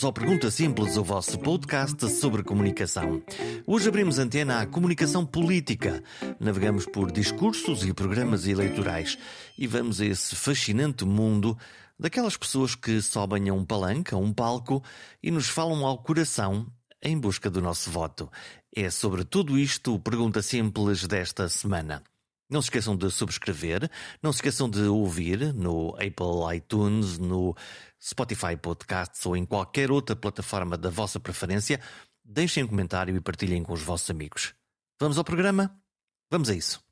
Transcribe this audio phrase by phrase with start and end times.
[0.00, 3.22] Bem-vindos ao Pergunta Simples, o vosso podcast sobre comunicação.
[3.66, 6.02] Hoje abrimos antena à comunicação política.
[6.38, 9.18] Navegamos por discursos e programas eleitorais
[9.58, 11.56] e vamos a esse fascinante mundo
[11.98, 14.82] daquelas pessoas que sobem a um palanque, a um palco
[15.22, 16.66] e nos falam ao coração
[17.02, 18.30] em busca do nosso voto.
[18.74, 22.02] É sobre tudo isto o Pergunta Simples desta semana.
[22.50, 23.88] Não se esqueçam de subscrever,
[24.20, 27.54] não se esqueçam de ouvir no Apple iTunes, no
[28.02, 31.80] Spotify Podcasts ou em qualquer outra plataforma da vossa preferência.
[32.24, 34.52] Deixem um comentário e partilhem com os vossos amigos.
[34.98, 35.72] Vamos ao programa?
[36.28, 36.82] Vamos a isso.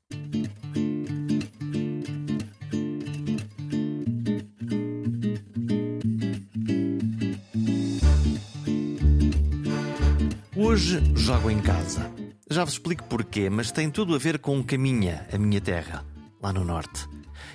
[10.55, 12.18] Hoje jogo em casa.
[12.51, 16.03] Já vos explico porquê, mas tem tudo a ver com Caminha, a minha terra,
[16.41, 17.07] lá no norte.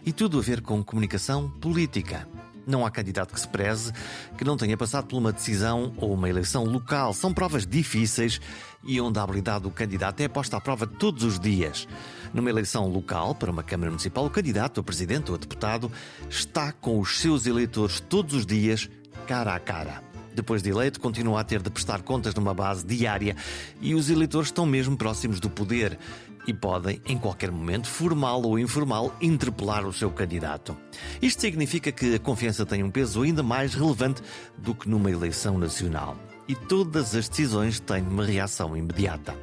[0.06, 2.28] E tudo a ver com comunicação política.
[2.64, 3.92] Não há candidato que se preze
[4.38, 7.12] que não tenha passado por uma decisão ou uma eleição local.
[7.12, 8.40] São provas difíceis
[8.84, 11.88] e onde a habilidade do candidato é posta à prova todos os dias.
[12.32, 15.90] Numa eleição local, para uma Câmara Municipal, o candidato, o presidente ou o deputado,
[16.30, 18.88] está com os seus eleitores todos os dias,
[19.26, 20.13] cara a cara.
[20.34, 23.36] Depois de eleito, continua a ter de prestar contas numa base diária
[23.80, 25.98] e os eleitores estão mesmo próximos do poder
[26.46, 30.76] e podem, em qualquer momento, formal ou informal, interpelar o seu candidato.
[31.22, 34.22] Isto significa que a confiança tem um peso ainda mais relevante
[34.58, 36.16] do que numa eleição nacional.
[36.46, 39.34] E todas as decisões têm uma reação imediata.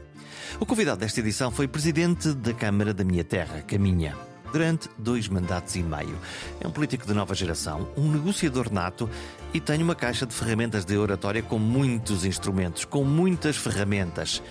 [0.59, 4.15] O convidado desta edição foi presidente da Câmara da Minha Terra, Caminha
[4.51, 6.17] durante dois mandatos e meio.
[6.59, 9.09] É um político de nova geração, um negociador nato
[9.53, 14.41] e tem uma caixa de ferramentas de oratória com muitos instrumentos, com muitas ferramentas.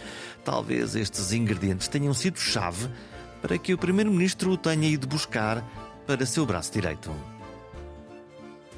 [0.45, 2.89] Talvez estes ingredientes tenham sido chave
[3.43, 5.65] para que o Primeiro-Ministro o tenha ido buscar
[6.07, 7.15] para seu braço direito.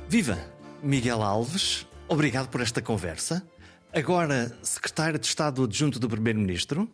[0.09, 0.39] Viva!
[0.83, 3.47] Miguel Alves, obrigado por esta conversa.
[3.95, 6.93] Agora, secretário de Estado adjunto do Primeiro-Ministro,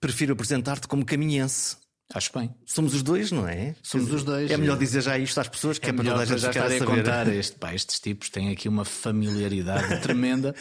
[0.00, 1.76] prefiro apresentar-te como caminhense.
[2.14, 2.54] Acho bem.
[2.66, 3.74] Somos os dois, não é?
[3.82, 4.50] Somos os dois.
[4.50, 6.50] É melhor dizer já isto às pessoas que é, é para toda a gente já
[6.50, 7.28] estar a contar.
[7.32, 10.54] Este, pá, estes tipos têm aqui uma familiaridade tremenda.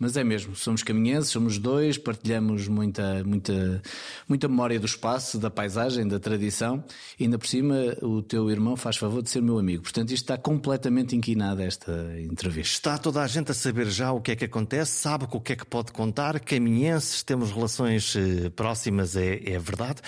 [0.00, 3.82] Mas é mesmo, somos caminhenses, somos dois, partilhamos muita, muita,
[4.26, 6.82] muita memória do espaço, da paisagem, da tradição,
[7.18, 9.82] e ainda por cima o teu irmão faz favor de ser meu amigo.
[9.82, 12.72] Portanto, isto está completamente inquinado esta entrevista.
[12.72, 15.40] Está toda a gente a saber já o que é que acontece, sabe com o
[15.40, 20.00] que é que pode contar, caminhenses, temos relações eh, próximas, é, é verdade.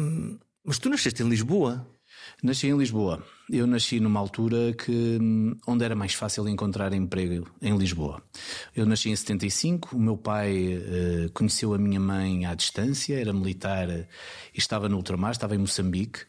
[0.00, 1.86] Um, mas tu nasceste em Lisboa.
[2.42, 3.22] Nasci em Lisboa.
[3.48, 8.20] Eu nasci numa altura que, hum, onde era mais fácil encontrar emprego em Lisboa.
[8.74, 13.32] Eu nasci em 75, o meu pai uh, conheceu a minha mãe à distância, era
[13.32, 16.20] militar e estava no ultramar, estava em Moçambique,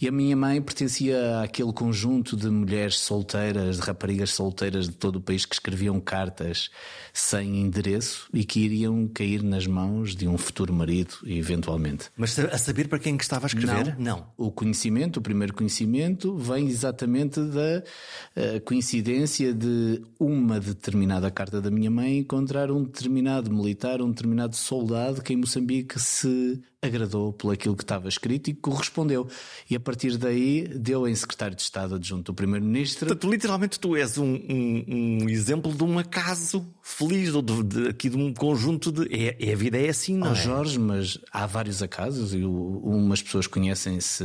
[0.00, 5.16] e a minha mãe pertencia àquele conjunto de mulheres solteiras, de raparigas solteiras de todo
[5.16, 6.70] o país que escreviam cartas
[7.12, 12.10] sem endereço e que iriam cair nas mãos de um futuro marido, eventualmente.
[12.16, 13.96] Mas a saber para quem que estava a escrever?
[13.96, 14.04] Não.
[14.14, 14.26] Não.
[14.36, 17.82] O conhecimento, o primeiro conhecimento, vem exatamente da
[18.36, 24.56] uh, coincidência de uma determinada carta da minha mãe encontrar um determinado militar, um determinado
[24.56, 29.26] soldado que em Moçambique se agradou por aquilo que estava escrito e correspondeu.
[29.68, 33.06] E a partir daí deu em secretário de Estado adjunto do Primeiro-Ministro.
[33.06, 34.84] Portanto, literalmente tu és um, um,
[35.22, 39.08] um, exemplo de um acaso feliz, ou de, de, aqui de um conjunto de.
[39.14, 40.34] É, é, a vida é assim, não oh, é?
[40.34, 44.24] Jorge, mas há vários acasos e umas pessoas conhecem-se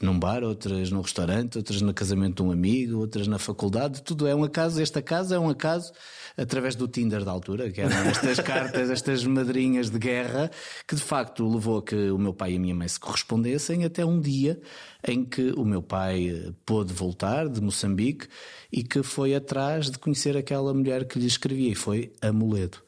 [0.00, 4.02] num bar, outras num restaurante, outras no casamento de um amigo, outras na faculdade.
[4.02, 4.80] Tudo é um acaso.
[4.80, 5.92] Este acaso é um acaso
[6.36, 10.50] através do Tinder da altura, que eram estas cartas, estas madrinhas de guerra,
[10.86, 13.84] que de facto levou a que o meu pai e a minha mãe se correspondessem
[13.84, 14.60] até um dia
[15.06, 18.28] em que o meu pai pôde voltar de Moçambique
[18.72, 22.78] e que foi atrás de conhecer aquela mulher que lhe escrevia, e foi a Moledo.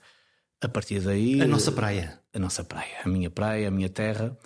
[0.63, 1.41] A partir daí.
[1.41, 2.21] A nossa praia.
[2.33, 4.37] A nossa praia, a minha praia, a minha terra.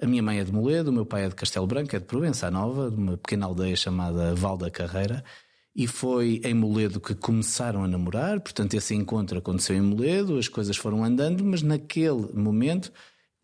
[0.00, 2.04] A minha mãe é de Moledo, o meu pai é de Castelo Branco, é de
[2.04, 5.24] Provença Nova, de uma pequena aldeia chamada Val da Carreira.
[5.74, 10.48] E foi em Moledo que começaram a namorar, portanto, esse encontro aconteceu em Moledo, as
[10.48, 12.92] coisas foram andando, mas naquele momento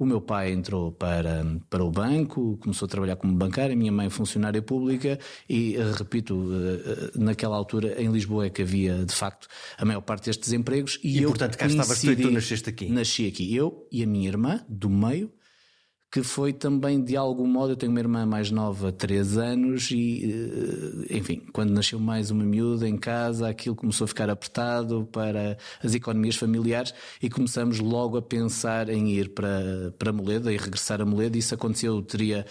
[0.01, 3.93] o meu pai entrou para, para o banco, começou a trabalhar como bancário, a minha
[3.93, 9.15] mãe funcionária pública e, eh, repito, eh, naquela altura em Lisboa é que havia de
[9.15, 10.99] facto a maior parte destes empregos.
[11.05, 12.89] E, e eu portanto cá estavas tu e tu nasceste aqui?
[12.89, 15.31] Nasci aqui, eu e a minha irmã, do meio,
[16.11, 17.73] que foi também de algum modo.
[17.73, 20.25] Eu tenho uma irmã mais nova, 3 anos, e
[21.09, 25.57] eh, enfim, quando nasceu mais uma miúda em casa, aquilo começou a ficar apertado para
[25.83, 26.93] as economias familiares
[27.23, 31.39] e começamos logo a pensar em ir para, para Moleda e regressar a Moleda.
[31.39, 32.45] Isso aconteceu, teria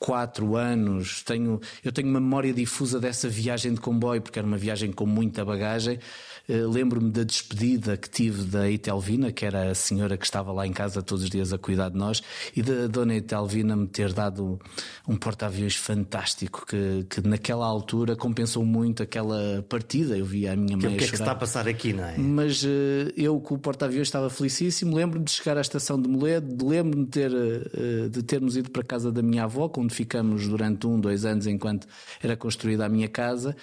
[0.00, 1.22] 4 anos.
[1.22, 5.06] Tenho, eu tenho uma memória difusa dessa viagem de comboio, porque era uma viagem com
[5.06, 6.00] muita bagagem.
[6.46, 10.66] Eh, lembro-me da despedida que tive da Itelvina, que era a senhora que estava lá
[10.66, 12.22] em casa todos os dias a cuidar de nós,
[12.54, 14.60] e da dona Itelvina me ter dado
[15.08, 20.18] um porta-aviões fantástico que, que naquela altura compensou muito aquela partida.
[20.18, 20.94] Eu via a minha mãe.
[20.94, 22.18] O que é que está a passar aqui, não é?
[22.18, 22.68] Mas uh,
[23.16, 24.94] eu com o porta-aviões estava felicíssimo.
[24.94, 28.82] Lembro-me de chegar à estação de Moledo, lembro-me de, ter, uh, de termos ido para
[28.82, 31.86] a casa da minha avó, onde ficamos durante um, dois anos enquanto
[32.22, 33.56] era construída a minha casa.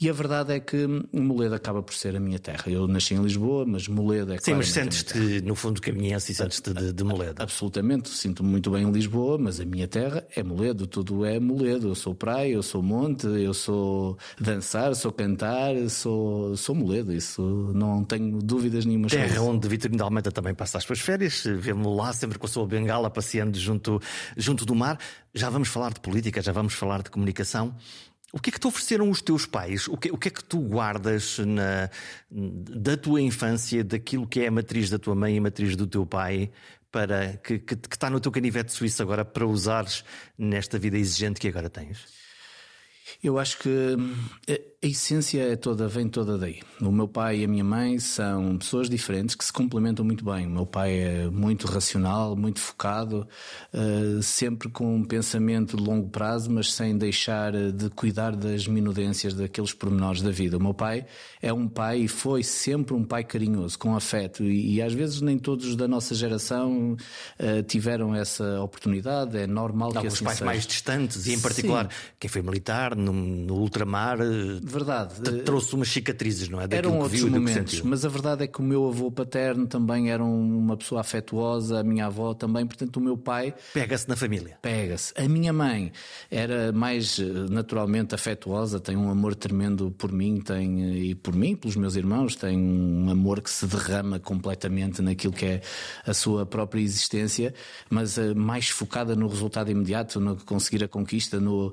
[0.00, 2.64] E a verdade é que Moledo acaba por ser a minha minha terra.
[2.66, 6.72] Eu nasci em Lisboa, mas Moledo é Sim, mas sentes-te, no fundo, caminhense e sentes-te
[6.72, 7.42] de, de Moledo.
[7.42, 11.88] Absolutamente, sinto-me muito bem em Lisboa, mas a minha terra é Moledo, tudo é Moledo.
[11.88, 17.12] Eu sou praia, eu sou monte, eu sou dançar, sou cantar, sou, sou Moledo.
[17.12, 17.42] Isso
[17.74, 19.08] não tenho dúvidas nenhuma.
[19.08, 22.48] Terra onde Vitorino de Almeida também passa as suas férias, vemos lá sempre com a
[22.48, 24.00] sua bengala passeando junto,
[24.36, 24.98] junto do mar.
[25.34, 27.74] Já vamos falar de política, já vamos falar de comunicação.
[28.32, 29.88] O que é que te ofereceram os teus pais?
[29.88, 31.88] O que, o que é que tu guardas na,
[32.30, 35.86] da tua infância, daquilo que é a matriz da tua mãe e a matriz do
[35.86, 36.50] teu pai,
[36.92, 40.04] para que, que, que está no teu canivete suíço agora para usares
[40.36, 42.18] nesta vida exigente que agora tens?
[43.22, 44.14] Eu acho que hum,
[44.80, 46.60] a essência é toda, vem toda daí.
[46.80, 50.46] O meu pai e a minha mãe são pessoas diferentes que se complementam muito bem.
[50.46, 53.26] O meu pai é muito racional, muito focado,
[53.74, 59.34] uh, sempre com um pensamento de longo prazo, mas sem deixar de cuidar das minudências,
[59.34, 60.56] daqueles pormenores da vida.
[60.56, 61.04] O meu pai
[61.42, 65.20] é um pai e foi sempre um pai carinhoso, com afeto, e, e às vezes
[65.20, 66.96] nem todos da nossa geração
[67.40, 69.38] uh, tiveram essa oportunidade.
[69.38, 70.46] É normal Não, que assim pais seja.
[70.46, 71.98] mais distantes, e em particular Sim.
[72.20, 75.42] quem foi militar no, no ultramar eh, Verdade.
[75.42, 76.66] Trouxe umas cicatrizes, não é?
[76.66, 80.22] Daquilo Eram outros momentos, mas a verdade é que o meu avô paterno também era
[80.22, 83.54] uma pessoa afetuosa, a minha avó também, portanto o meu pai.
[83.72, 84.58] Pega-se na família.
[84.60, 85.12] Pega-se.
[85.16, 85.92] A minha mãe
[86.30, 91.34] era mais eh, naturalmente afetuosa, tem um amor tremendo por mim, tem, eh, e por
[91.34, 95.60] mim, pelos meus irmãos, tem um amor que se derrama completamente naquilo que é
[96.06, 97.54] a sua própria existência,
[97.88, 101.72] mas mais focada no resultado imediato, no conseguir a conquista, no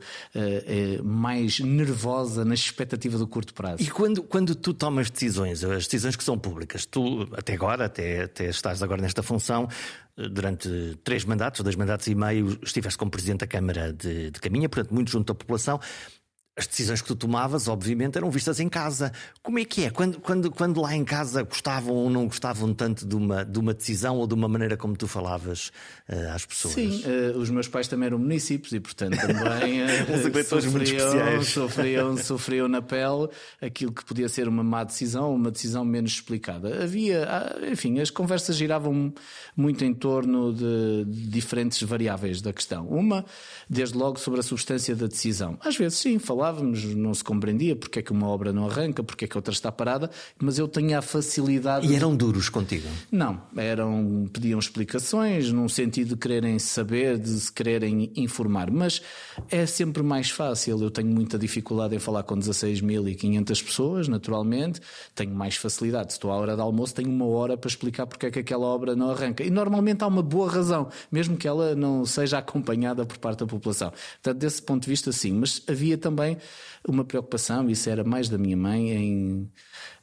[1.03, 2.84] mais nervosa nas expectativa
[3.17, 3.81] do curto prazo.
[3.81, 8.23] E quando, quando tu tomas decisões, as decisões que são públicas, tu até agora, até,
[8.23, 9.67] até estás agora nesta função,
[10.15, 14.69] durante três mandatos, dois mandatos e meio, estiveste como Presidente da Câmara de, de Caminha,
[14.69, 15.79] portanto, muito junto à população
[16.57, 19.11] as decisões que tu tomavas, obviamente, eram vistas em casa.
[19.43, 19.89] Como é que é?
[19.89, 23.73] Quando, quando, quando lá em casa gostavam ou não gostavam tanto de uma, de uma
[23.73, 25.73] decisão ou de uma maneira como tu falavas
[26.07, 26.75] uh, às pessoas?
[26.75, 32.67] Sim, uh, os meus pais também eram municípios e, portanto, também uh, sofriam, sofriam, sofriam
[32.69, 33.27] na pele
[33.61, 36.83] aquilo que podia ser uma má decisão, uma decisão menos explicada.
[36.83, 39.13] Havia, ah, enfim, as conversas giravam
[39.57, 42.87] muito em torno de, de diferentes variáveis da questão.
[42.87, 43.25] Uma,
[43.69, 45.57] desde logo, sobre a substância da decisão.
[45.59, 49.03] Às vezes, sim, falava falávamos, não se compreendia porque é que uma obra não arranca,
[49.03, 51.87] porque é que outra está parada, mas eu tinha a facilidade.
[51.87, 52.87] E eram duros contigo?
[53.11, 59.01] Não, eram pediam explicações num sentido de quererem saber, de se quererem informar, mas
[59.49, 60.79] é sempre mais fácil.
[60.81, 64.79] Eu tenho muita dificuldade em falar com 16.500 pessoas, naturalmente,
[65.15, 66.11] tenho mais facilidade.
[66.11, 68.67] Se estou à hora de almoço, tenho uma hora para explicar porque é que aquela
[68.67, 69.43] obra não arranca.
[69.43, 73.47] E normalmente há uma boa razão, mesmo que ela não seja acompanhada por parte da
[73.47, 73.91] população.
[74.21, 76.34] Portanto, desse ponto de vista, sim, mas havia também
[76.87, 79.51] uma preocupação, isso era mais da minha mãe, em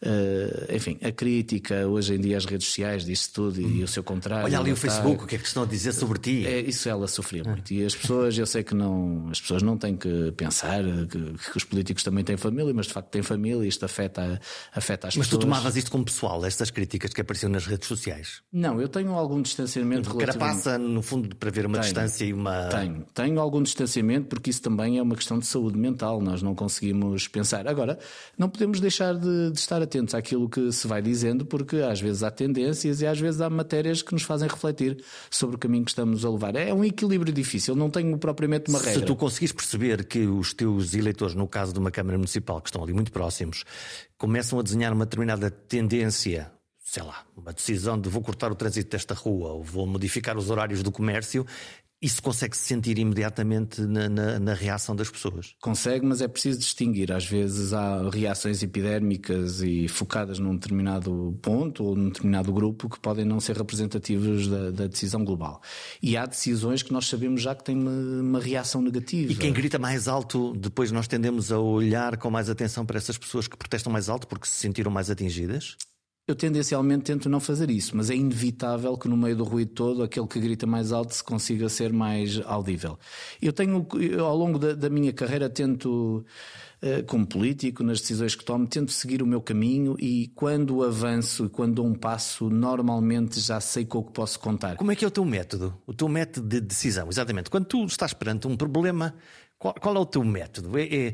[0.05, 3.89] Uh, enfim, a crítica, hoje em dia as redes sociais, disso tudo e, e o
[3.89, 4.47] seu contrário.
[4.47, 6.45] Olha ali o Facebook, o que é que estão a dizer sobre ti?
[6.45, 7.73] É, isso ela sofria muito.
[7.73, 11.57] E as pessoas, eu sei que não, as pessoas não têm que pensar que, que
[11.57, 14.41] os políticos também têm família, mas de facto têm família e isto afeta,
[14.75, 15.29] afeta as mas pessoas.
[15.29, 18.43] Mas tu tomavas isto como pessoal, estas críticas que apareciam nas redes sociais?
[18.53, 20.11] Não, eu tenho algum distanciamento.
[20.11, 22.67] Porque passa, no fundo, para ver uma tenho, distância e uma.
[22.71, 26.55] Tenho, tenho algum distanciamento porque isso também é uma questão de saúde mental, nós não
[26.55, 27.67] conseguimos pensar.
[27.67, 27.99] Agora,
[28.39, 32.23] não podemos deixar de, de estar atentos àquilo que se vai dizendo, porque às vezes
[32.23, 35.91] há tendências e às vezes há matérias que nos fazem refletir sobre o caminho que
[35.91, 36.55] estamos a levar.
[36.57, 39.01] É um equilíbrio difícil, não tenho propriamente uma regra.
[39.01, 42.69] Se tu conseguis perceber que os teus eleitores, no caso de uma Câmara Municipal, que
[42.69, 43.65] estão ali muito próximos,
[44.17, 46.51] começam a desenhar uma determinada tendência
[46.93, 50.51] sei lá, uma decisão de vou cortar o trânsito desta rua ou vou modificar os
[50.51, 51.47] horários do comércio,
[52.03, 55.55] isso consegue-se sentir imediatamente na, na, na, reação das pessoas.
[55.61, 57.13] Consegue, mas é preciso distinguir.
[57.13, 62.99] Às vezes há reações epidérmicas e focadas num determinado ponto ou num determinado grupo que
[62.99, 65.63] podem não ser representativos da, da decisão global.
[66.03, 69.31] E há decisões que nós sabemos já que têm uma, uma, reação negativa.
[69.31, 73.17] E quem grita mais alto, depois nós tendemos a olhar com mais atenção para essas
[73.17, 75.77] pessoas que protestam mais alto porque se sentiram mais atingidas?
[76.25, 80.05] Eu tendencialmente tento não fazer isso, mas é inevitável que no meio do ruído todo
[80.05, 82.97] aquele que grita mais alto se consiga ser mais audível.
[83.41, 83.85] Eu tenho,
[84.21, 86.25] ao longo da, da minha carreira, tento,
[86.81, 91.47] eh, como político, nas decisões que tomo, tento seguir o meu caminho e quando avanço
[91.47, 94.77] e quando dou um passo, normalmente já sei com o que posso contar.
[94.77, 95.77] Como é que é o teu método?
[95.89, 97.51] O teu método de decisão, exatamente.
[97.51, 99.13] Quando tu estás perante um problema,
[99.59, 100.79] qual, qual é o teu método?
[100.79, 101.13] É, é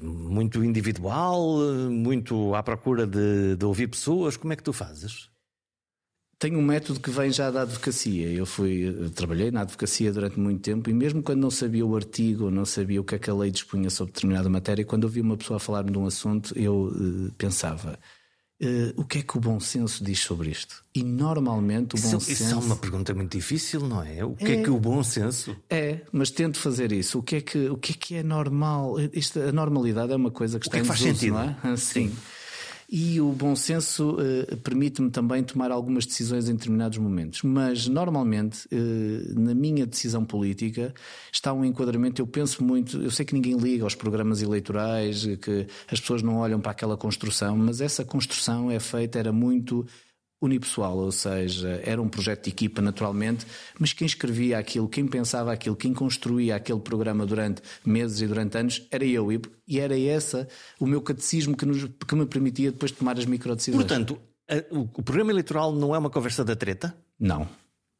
[0.00, 1.58] muito individual,
[1.90, 4.36] muito à procura de, de ouvir pessoas?
[4.36, 5.28] Como é que tu fazes?
[6.38, 8.28] Tenho um método que vem já da advocacia.
[8.28, 11.96] Eu fui, eh, trabalhei na advocacia durante muito tempo e mesmo quando não sabia o
[11.96, 15.22] artigo, não sabia o que é que a lei dispunha sobre determinada matéria, quando ouvia
[15.22, 17.98] uma pessoa falar-me de um assunto, eu uh, pensava:
[18.60, 20.84] Uh, o que é que o bom senso diz sobre isto?
[20.92, 22.32] E normalmente o bom isso, senso.
[22.32, 24.24] Isso é uma pergunta muito difícil, não é?
[24.24, 25.56] O que é, é que o bom senso.
[25.70, 27.20] É, mas tento fazer isso.
[27.20, 28.96] O que é que, o que, é, que é normal?
[29.12, 31.34] Isto, a normalidade é uma coisa que está o que é que faz sentido?
[31.34, 31.76] Não é?
[31.76, 32.08] Sim.
[32.08, 32.16] Sim.
[32.90, 37.42] E o bom senso uh, permite-me também tomar algumas decisões em determinados momentos.
[37.42, 40.94] Mas, normalmente, uh, na minha decisão política,
[41.30, 42.22] está um enquadramento.
[42.22, 46.36] Eu penso muito, eu sei que ninguém liga aos programas eleitorais, que as pessoas não
[46.36, 49.84] olham para aquela construção, mas essa construção é feita, era muito
[50.40, 53.46] unipessoal, ou seja, era um projeto de equipa naturalmente,
[53.78, 58.56] mas quem escrevia aquilo, quem pensava aquilo, quem construía aquele programa durante meses e durante
[58.56, 59.28] anos era eu
[59.66, 63.84] e era essa o meu catecismo que, nos, que me permitia depois tomar as microdecisões.
[63.84, 64.18] Portanto,
[64.70, 66.94] o programa eleitoral não é uma conversa da treta?
[67.18, 67.48] Não,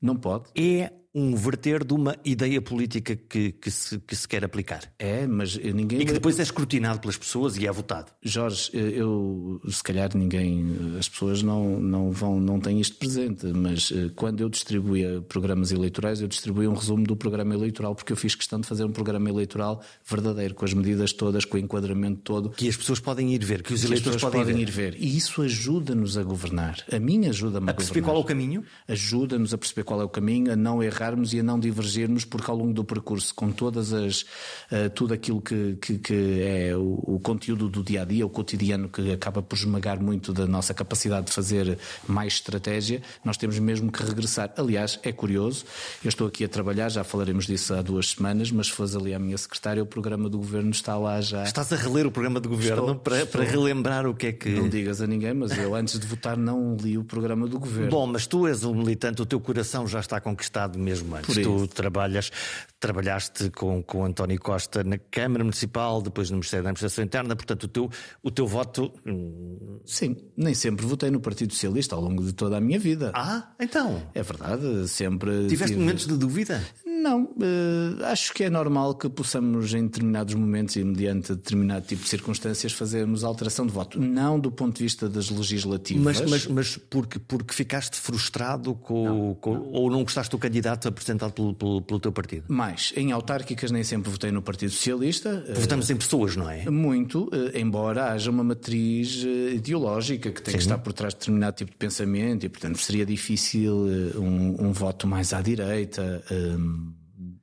[0.00, 0.45] não pode.
[0.54, 4.82] É um verter de uma ideia política que, que, se, que se quer aplicar.
[4.98, 6.00] É, mas ninguém.
[6.00, 8.12] E que depois é escrutinado pelas pessoas e é votado.
[8.22, 13.92] Jorge, eu se calhar ninguém, as pessoas não, não vão, não têm isto presente, mas
[13.92, 18.16] eh, quando eu distribuía programas eleitorais, eu distribuía um resumo do programa eleitoral, porque eu
[18.16, 22.20] fiz questão de fazer um programa eleitoral verdadeiro, com as medidas todas, com o enquadramento
[22.22, 22.50] todo.
[22.50, 24.94] Que as pessoas podem ir ver, que os que eleitores podem, podem ir ver.
[24.98, 26.84] E isso ajuda-nos a governar.
[26.92, 28.64] A mim ajuda-me a, a perceber qual é o caminho?
[28.87, 32.24] Ajuda-nos a perceber qual é o caminho, a não errar errarmos e a não divergirmos,
[32.24, 36.76] porque ao longo do percurso, com todas as uh, tudo aquilo que, que, que é
[36.76, 40.46] o, o, conteúdo do dia a dia, o cotidiano que acaba por esmagar muito da
[40.46, 44.52] nossa capacidade de fazer mais estratégia, nós temos mesmo que regressar.
[44.56, 45.64] Aliás, é curioso,
[46.04, 49.14] eu estou aqui a trabalhar, já falaremos disso há duas semanas, mas se fores ali
[49.14, 51.44] à minha secretária, o programa do governo está lá já.
[51.44, 53.40] Estás a reler o programa do governo estou, para, estou...
[53.40, 54.48] para relembrar o que é que.
[54.50, 57.90] Não digas a ninguém, mas eu antes de votar não li o programa do governo.
[57.90, 61.35] Bom, mas tu és um militante, o teu coração já está conquistado mesmo antes.
[61.35, 62.30] Tu trabalhas,
[62.78, 67.64] trabalhaste com, com António Costa na Câmara Municipal, depois no Ministério da Administração Interna, portanto,
[67.64, 67.90] o teu,
[68.23, 68.92] o teu voto.
[69.07, 73.11] Hum, Sim, nem sempre votei no Partido Socialista ao longo de toda a minha vida.
[73.14, 74.02] Ah, então.
[74.14, 75.47] É verdade, sempre.
[75.49, 75.80] Tiveste tive...
[75.80, 76.62] momentos de dúvida?
[76.85, 82.02] Não, uh, acho que é normal que possamos, em determinados momentos e mediante determinado tipo
[82.02, 83.99] de circunstâncias, fazermos alteração de voto.
[83.99, 86.21] Não do ponto de vista das legislativas.
[86.21, 89.73] Mas, mas, mas porque, porque ficaste frustrado com, não, com não.
[89.73, 92.44] ou não gostaste do candidato apresentado pelo, pelo, pelo, teu partido?
[92.49, 92.92] Mais.
[92.97, 95.44] Em autárquicas nem sempre votei no Partido Socialista.
[95.54, 96.68] Votamos uh, em pessoas, não é?
[96.70, 100.58] Muito, uh, embora haja uma matriz ideológica que tem Sim.
[100.58, 103.75] que estar por trás de determinado tipo de pensamento e, portanto, seria difícil
[104.16, 106.23] um, um voto mais à direita.
[106.30, 106.92] Um,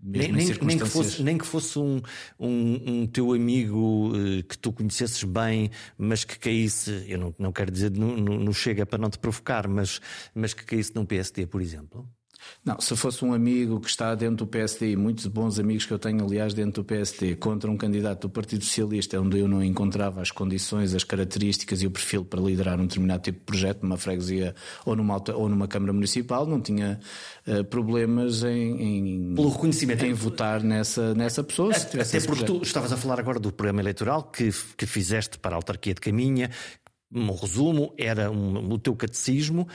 [0.08, 2.00] nem, nem, nem, que fosse, nem que fosse um,
[2.40, 7.52] um, um teu amigo uh, que tu conhecesses bem, mas que caísse, eu não, não
[7.52, 10.00] quero dizer no, no, no Chega para não te provocar, mas,
[10.34, 12.08] mas que caísse num PSD, por exemplo?
[12.66, 16.00] Não, se fosse um amigo que está dentro do PSD, muitos bons amigos que eu
[16.00, 20.20] tenho, aliás, dentro do PSD, contra um candidato do Partido Socialista, onde eu não encontrava
[20.20, 23.98] as condições, as características e o perfil para liderar um determinado tipo de projeto, numa
[23.98, 27.00] freguesia ou numa, ou numa Câmara Municipal, não tinha
[27.48, 30.04] uh, problemas em, em, Pelo reconhecimento.
[30.04, 31.72] em votar nessa, nessa pessoa.
[31.72, 35.56] Até, até porque tu estavas a falar agora do programa eleitoral que, que fizeste para
[35.56, 36.50] a autarquia de Caminha.
[37.14, 39.68] Um resumo, era um, o teu catecismo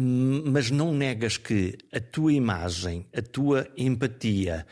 [0.00, 4.64] mas não negas que a tua imagem, a tua empatia,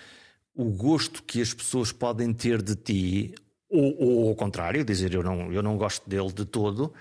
[0.54, 3.35] o gosto que as pessoas podem ter de ti,
[3.68, 6.92] ou, ou ao contrário, dizer eu não, eu não gosto dele de todo,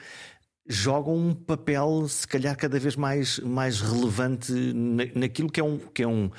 [0.66, 4.52] jogam um papel, se calhar, cada vez mais, mais relevante
[5.14, 5.78] naquilo que é um.
[5.78, 6.32] Que é um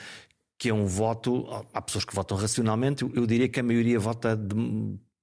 [0.58, 1.46] que é um voto.
[1.72, 4.56] Há pessoas que votam racionalmente, eu diria que a maioria vota de,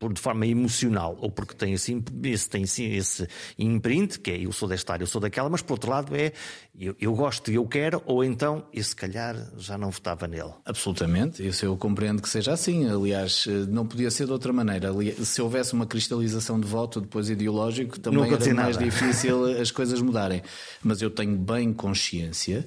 [0.03, 4.51] por, de forma emocional, ou porque tem assim, esse, tem esse imprint, que é eu
[4.51, 6.33] sou desta área, eu sou daquela, mas por outro lado é
[6.77, 10.51] eu, eu gosto e eu quero, ou então, e se calhar já não votava nele.
[10.65, 12.89] Absolutamente, isso eu compreendo que seja assim.
[12.89, 14.89] Aliás, não podia ser de outra maneira.
[15.23, 18.83] Se houvesse uma cristalização de voto depois ideológico, também era mais nada.
[18.83, 20.41] difícil as coisas mudarem.
[20.83, 22.65] Mas eu tenho bem consciência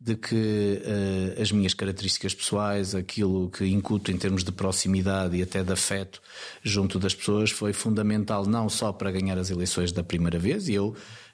[0.00, 5.42] de que uh, as minhas características pessoais, aquilo que incuto em termos de proximidade e
[5.42, 6.20] até de afeto
[6.62, 10.74] junto das pessoas, foi fundamental não só para ganhar as eleições da primeira vez, e
[10.74, 10.88] eu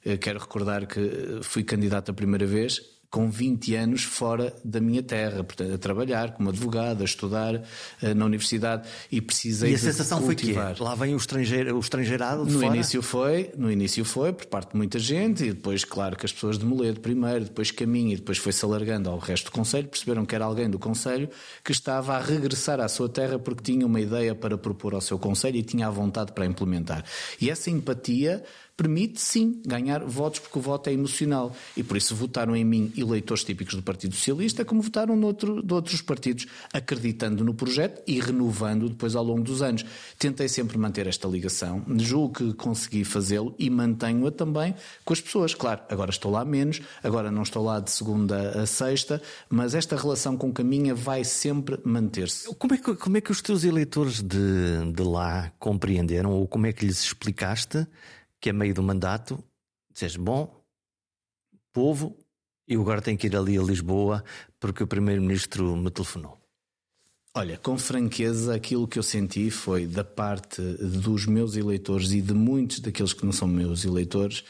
[0.05, 5.03] uh, quero recordar que fui candidato a primeira vez com 20 anos fora da minha
[5.03, 9.79] terra, portanto, a trabalhar como advogado, a estudar uh, na universidade e precisei E a
[9.79, 10.67] sensação cultivar.
[10.67, 12.67] foi que lá vem o, estrangeiro, o estrangeirado no fora?
[12.67, 16.33] início foi, no início foi por parte de muita gente e depois claro que as
[16.33, 20.25] pessoas de Moledo primeiro, depois Caminho e depois foi-se alargando ao resto do conselho, perceberam
[20.25, 21.29] que era alguém do conselho
[21.65, 25.19] que estava a regressar à sua terra porque tinha uma ideia para propor ao seu
[25.19, 27.05] conselho e tinha a vontade para implementar.
[27.41, 28.45] E essa empatia
[28.81, 31.55] permite sim ganhar votos, porque o voto é emocional.
[31.77, 35.75] E por isso votaram em mim eleitores típicos do Partido Socialista, como votaram noutro, de
[35.75, 39.85] outros partidos, acreditando no projeto e renovando depois ao longo dos anos.
[40.19, 45.55] Tentei sempre manter esta ligação, julgo que consegui fazê-lo e mantenho-a também com as pessoas.
[45.55, 49.21] Claro, agora estou lá menos, agora não estou lá de segunda a sexta,
[49.51, 52.49] mas esta relação com Caminha vai sempre manter-se.
[52.55, 56.67] Como é que, como é que os teus eleitores de, de lá compreenderam, ou como
[56.67, 57.87] é que lhes explicaste?
[58.41, 59.43] Que a meio do mandato
[59.93, 60.65] disseste: Bom,
[61.73, 62.17] povo,
[62.67, 64.25] eu agora tenho que ir ali a Lisboa
[64.59, 66.41] porque o Primeiro-Ministro me telefonou.
[67.33, 72.35] Olha, com franqueza, aquilo que eu senti foi da parte dos meus eleitores e de
[72.35, 74.43] muitos daqueles que não são meus eleitores,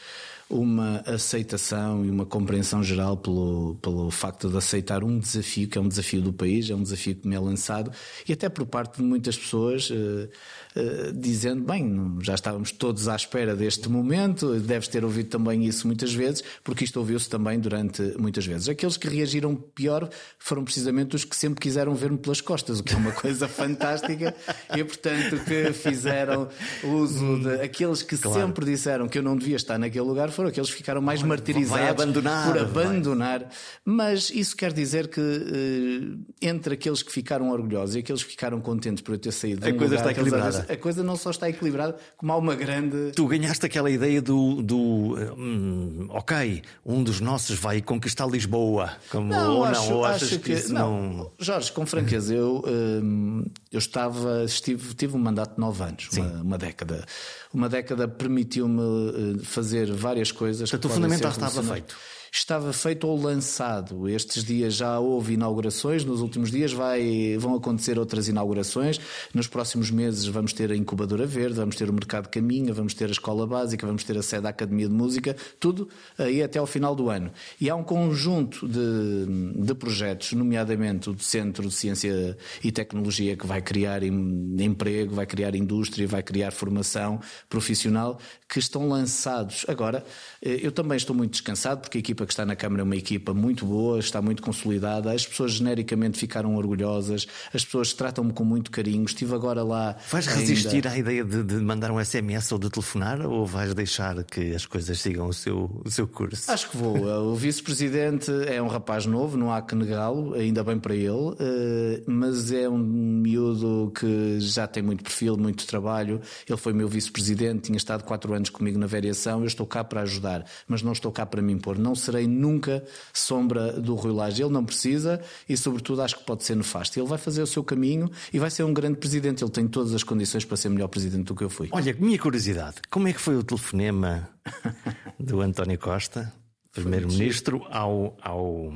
[0.51, 5.81] uma aceitação e uma compreensão geral pelo, pelo facto de aceitar um desafio, que é
[5.81, 7.91] um desafio do país, é um desafio que me é lançado,
[8.27, 13.15] e até por parte de muitas pessoas, uh, uh, dizendo: bem, já estávamos todos à
[13.15, 18.01] espera deste momento, deves ter ouvido também isso muitas vezes, porque isto ouviu-se também durante
[18.19, 18.67] muitas vezes.
[18.67, 22.93] Aqueles que reagiram pior foram precisamente os que sempre quiseram ver-me pelas costas, o que
[22.93, 24.35] é uma coisa fantástica,
[24.75, 26.49] e portanto que fizeram
[26.83, 27.61] uso de.
[27.61, 28.41] Aqueles que claro.
[28.41, 31.89] sempre disseram que eu não devia estar naquele lugar foram aqueles que ficaram mais martirizados
[31.89, 33.39] abandonar, por abandonar.
[33.39, 33.49] Vai.
[33.85, 38.59] Mas isso quer dizer que eh, entre aqueles que ficaram orgulhosos e aqueles que ficaram
[38.59, 40.65] contentes por eu ter saído, a um coisa está equilibrada.
[40.67, 43.11] A coisa não só está equilibrada, como há uma grande.
[43.15, 49.27] Tu ganhaste aquela ideia do, do hum, ok, um dos nossos vai conquistar Lisboa, como
[49.27, 53.43] não, ou acho, não, ou achas que, que não, não, Jorge, com franqueza, eu hum,
[53.71, 57.05] eu estava estive tive um mandato de nove anos, uma, uma década
[57.53, 60.69] uma década permitiu-me eh, fazer várias coisas.
[60.69, 61.95] Portanto, o fundamental estava feito
[62.31, 64.07] estava feito ou lançado.
[64.07, 68.99] Estes dias já houve inaugurações, nos últimos dias vai, vão acontecer outras inaugurações.
[69.33, 73.09] Nos próximos meses vamos ter a Incubadora Verde, vamos ter o Mercado Caminha, vamos ter
[73.09, 76.65] a Escola Básica, vamos ter a sede da Academia de Música, tudo aí até ao
[76.65, 77.31] final do ano.
[77.59, 83.45] E há um conjunto de, de projetos, nomeadamente o Centro de Ciência e Tecnologia, que
[83.45, 88.17] vai criar emprego, vai criar indústria, vai criar formação profissional,
[88.47, 89.65] que estão lançados.
[89.67, 90.03] Agora,
[90.41, 92.83] eh, eu também estou muito descansado, porque a equipa equipa que está na Câmara é
[92.83, 98.33] uma equipa muito boa, está muito consolidada, as pessoas genericamente ficaram orgulhosas, as pessoas tratam-me
[98.33, 99.03] com muito carinho.
[99.05, 99.95] Estive agora lá.
[100.09, 100.39] Vais ainda...
[100.39, 104.53] resistir à ideia de, de, mandar um SMS ou de telefonar ou vais deixar que
[104.53, 106.51] as coisas sigam o seu, o seu curso?
[106.51, 106.91] Acho que vou.
[107.31, 112.03] O vice-presidente é um rapaz novo, não há que negá-lo, ainda bem para ele, eh,
[112.05, 116.19] mas é um miúdo que já tem muito perfil, muito trabalho.
[116.47, 119.41] Ele foi meu vice-presidente, tinha estado quatro anos comigo na variação.
[119.41, 121.77] Eu estou cá para ajudar, mas não estou cá para me impor.
[121.77, 124.43] Não serei nunca sombra do Rui Lage.
[124.43, 126.99] Ele não precisa e, sobretudo, acho que pode ser nefasto.
[126.99, 129.43] Ele vai fazer o seu caminho e vai ser um grande presidente.
[129.43, 131.69] Ele tem todas as condições para ser melhor presidente do que eu fui.
[131.71, 134.29] Olha, minha curiosidade, como é que foi o telefonema
[135.17, 136.31] do António Costa,
[136.73, 138.73] primeiro-ministro, ao, ao,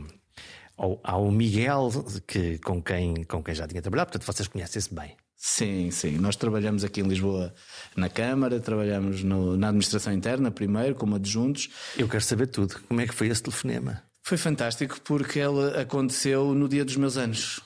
[0.77, 1.89] ao, ao, Miguel,
[2.25, 4.11] que, com, quem, com quem já tinha trabalhado?
[4.11, 5.15] Portanto, vocês conhecem-se bem.
[5.37, 6.17] Sim, sim.
[6.17, 7.53] Nós trabalhamos aqui em Lisboa
[7.95, 11.69] na Câmara, trabalhamos no, na administração interna primeiro, como adjuntos.
[11.97, 12.75] Eu quero saber tudo.
[12.87, 14.01] Como é que foi esse telefonema?
[14.23, 17.61] Foi fantástico porque ele aconteceu no dia dos meus anos.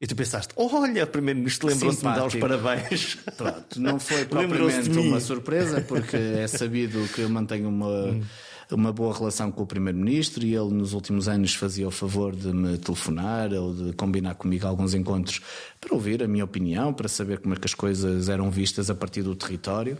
[0.00, 3.16] E tu pensaste, olha, primeiro-ministro lembrou-se de me dar os parabéns.
[3.36, 8.18] Pronto, não foi propriamente uma surpresa, porque é sabido que eu mantenho uma.
[8.72, 12.52] Uma boa relação com o Primeiro-Ministro e ele nos últimos anos fazia o favor de
[12.52, 15.40] me telefonar ou de combinar comigo alguns encontros
[15.80, 18.94] para ouvir a minha opinião, para saber como é que as coisas eram vistas a
[18.94, 19.98] partir do território.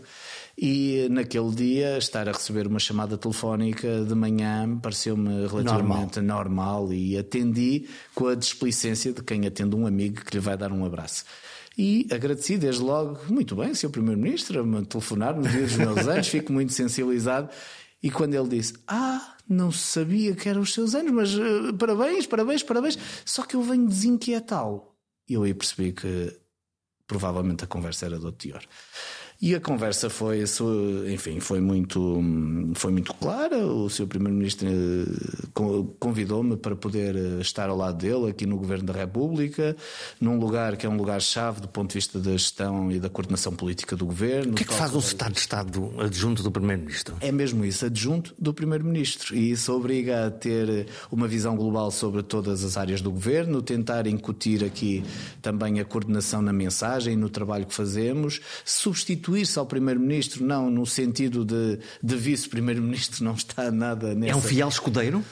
[0.57, 6.85] E naquele dia, estar a receber uma chamada telefónica de manhã pareceu-me relativamente normal.
[6.85, 6.93] normal.
[6.93, 10.85] e atendi com a displicência de quem atende um amigo que lhe vai dar um
[10.85, 11.25] abraço.
[11.77, 13.89] E agradeci desde logo, muito bem, Sr.
[13.89, 17.49] Primeiro-Ministro, a me telefonar no dia dos meus anos, fico muito sensibilizado.
[18.01, 22.25] E quando ele disse: Ah, não sabia que eram os seus anos, mas uh, parabéns,
[22.25, 24.95] parabéns, parabéns, só que eu venho desinquietá-lo.
[25.27, 26.35] E eu aí percebi que
[27.05, 28.63] provavelmente a conversa era do teor.
[29.41, 30.43] E a conversa foi,
[31.11, 32.21] enfim, foi muito,
[32.75, 33.57] foi muito clara.
[33.57, 38.85] O seu primeiro-ministro eh, convidou-me para poder eh, estar ao lado dele aqui no governo
[38.85, 39.75] da República,
[40.19, 43.51] num lugar que é um lugar-chave do ponto de vista da gestão e da coordenação
[43.51, 44.51] política do governo.
[44.51, 47.15] O que é que faz um Estado de Estado adjunto do primeiro-ministro?
[47.19, 49.35] É mesmo isso, adjunto do primeiro-ministro.
[49.35, 54.05] E isso obriga a ter uma visão global sobre todas as áreas do governo, tentar
[54.05, 55.03] incutir aqui
[55.41, 60.85] também a coordenação na mensagem, no trabalho que fazemos, substituir substituir-se ao Primeiro-Ministro, não no
[60.85, 64.33] sentido de, de Vice-Primeiro-Ministro, não está nada nessa.
[64.33, 65.23] É um fiel escudeiro?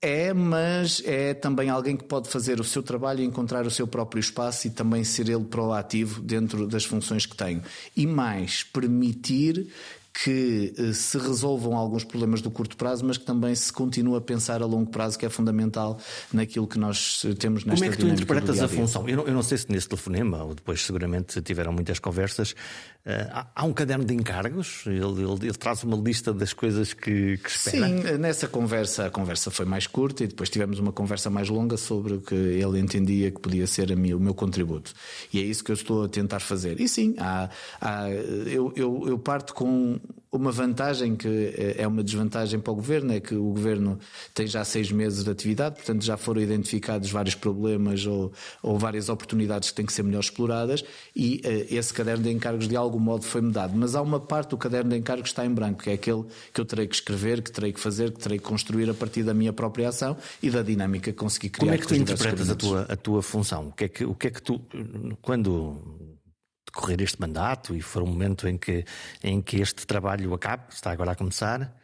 [0.00, 3.86] É, mas é também alguém que pode fazer o seu trabalho e encontrar o seu
[3.86, 7.60] próprio espaço e também ser ele proativo dentro das funções que tem.
[7.96, 9.66] E mais, permitir
[10.22, 14.20] que eh, se resolvam alguns problemas do curto prazo, mas que também se continue a
[14.20, 15.98] pensar a longo prazo, que é fundamental
[16.32, 19.08] naquilo que nós eh, temos nesta Como é que tu interpretas a função?
[19.08, 22.54] Eu não, eu não, sei se nesse telefonema, ou depois seguramente tiveram muitas conversas,
[23.54, 24.84] há um caderno de encargos?
[24.86, 27.86] Ele, ele, ele, traz uma lista das coisas que, que espera?
[27.86, 31.76] Sim, nessa conversa, a conversa foi mais curta e depois tivemos uma conversa mais longa
[31.76, 34.92] sobre o que ele entendia que podia ser mim, o meu contributo.
[35.32, 36.80] E é isso que eu estou a tentar fazer.
[36.80, 37.48] E sim, há,
[37.80, 39.98] há eu, eu, eu parto com
[40.30, 43.98] uma vantagem que é uma desvantagem para o governo é que o governo
[44.34, 49.08] tem já seis meses de atividade, portanto já foram identificados vários problemas ou, ou várias
[49.08, 50.84] oportunidades que têm que ser melhor exploradas
[51.16, 53.76] e uh, esse caderno de encargos de algum modo foi-me dado.
[53.76, 56.24] Mas há uma parte do caderno de encargos que está em branco, que é aquele
[56.52, 59.22] que eu terei que escrever, que terei que fazer, que terei que construir a partir
[59.22, 61.72] da minha própria ação e da dinâmica que consegui criar.
[61.72, 63.68] Como é que tu interpretas a tua, a tua função?
[63.68, 64.60] O que é que, o que, é que tu,
[65.22, 65.76] quando
[66.70, 68.84] decorrer este mandato e for um momento em que,
[69.22, 71.74] em que este trabalho acabe, está agora a começar,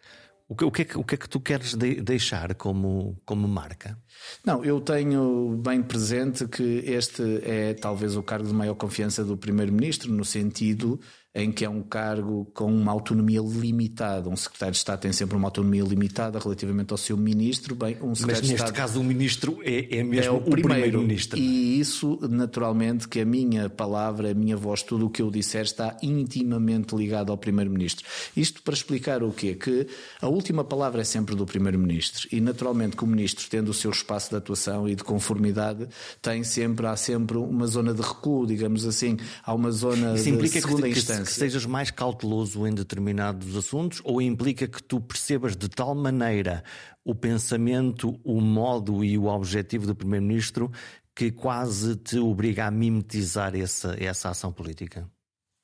[0.47, 3.17] o que, o que, é, que, o que é que tu queres de, deixar como,
[3.25, 3.99] como marca?
[4.45, 9.37] Não, eu tenho bem presente que este é talvez o cargo de maior confiança do
[9.37, 11.01] Primeiro-Ministro, no sentido
[11.35, 14.29] em que é um cargo com uma autonomia limitada.
[14.29, 17.75] Um secretário de Estado tem sempre uma autonomia limitada relativamente ao seu ministro.
[17.75, 21.37] Bem, um secretário Mas neste Estado caso o ministro é, é mesmo é o, primeiro-ministro.
[21.37, 25.31] Primeiro e isso, naturalmente, que a minha palavra, a minha voz, tudo o que eu
[25.31, 28.07] disser está intimamente ligado ao primeiro-ministro.
[28.37, 29.57] Isto para explicar o quê?
[29.57, 29.89] Que
[30.23, 33.91] a última palavra é sempre do primeiro-ministro e, naturalmente, que o ministro, tendo o seu
[33.91, 35.89] espaço de atuação e de conformidade,
[36.23, 40.83] tem sempre, há sempre uma zona de recuo, digamos assim, há uma zona de segunda
[40.83, 45.69] que, instância que sejas mais cauteloso em determinados assuntos ou implica que tu percebas de
[45.69, 46.63] tal maneira
[47.05, 50.71] o pensamento, o modo e o objetivo do Primeiro-Ministro
[51.15, 55.09] que quase te obriga a mimetizar essa, essa ação política?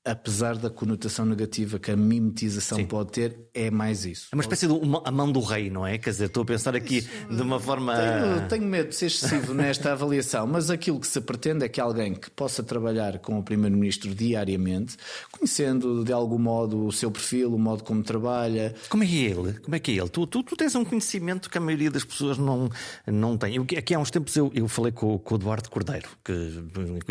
[0.04, 2.86] Apesar da conotação negativa que a mimetização Sim.
[2.86, 4.28] pode ter, é mais isso.
[4.32, 5.98] É uma espécie de uma, a mão do rei, não é?
[5.98, 7.94] Quer dizer, estou a pensar aqui de uma forma.
[7.94, 11.80] Tenho, tenho medo de ser excessivo nesta avaliação, mas aquilo que se pretende é que
[11.80, 14.96] alguém que possa trabalhar com o Primeiro-Ministro diariamente,
[15.30, 18.74] conhecendo de algum modo o seu perfil, o modo como trabalha.
[18.88, 19.52] Como é que é ele?
[19.60, 20.08] Como é que é ele?
[20.08, 22.70] Tu, tu, tu tens um conhecimento que a maioria das pessoas não,
[23.06, 23.58] não tem.
[23.76, 26.32] Aqui há uns tempos eu, eu falei com, com o Eduardo Cordeiro, que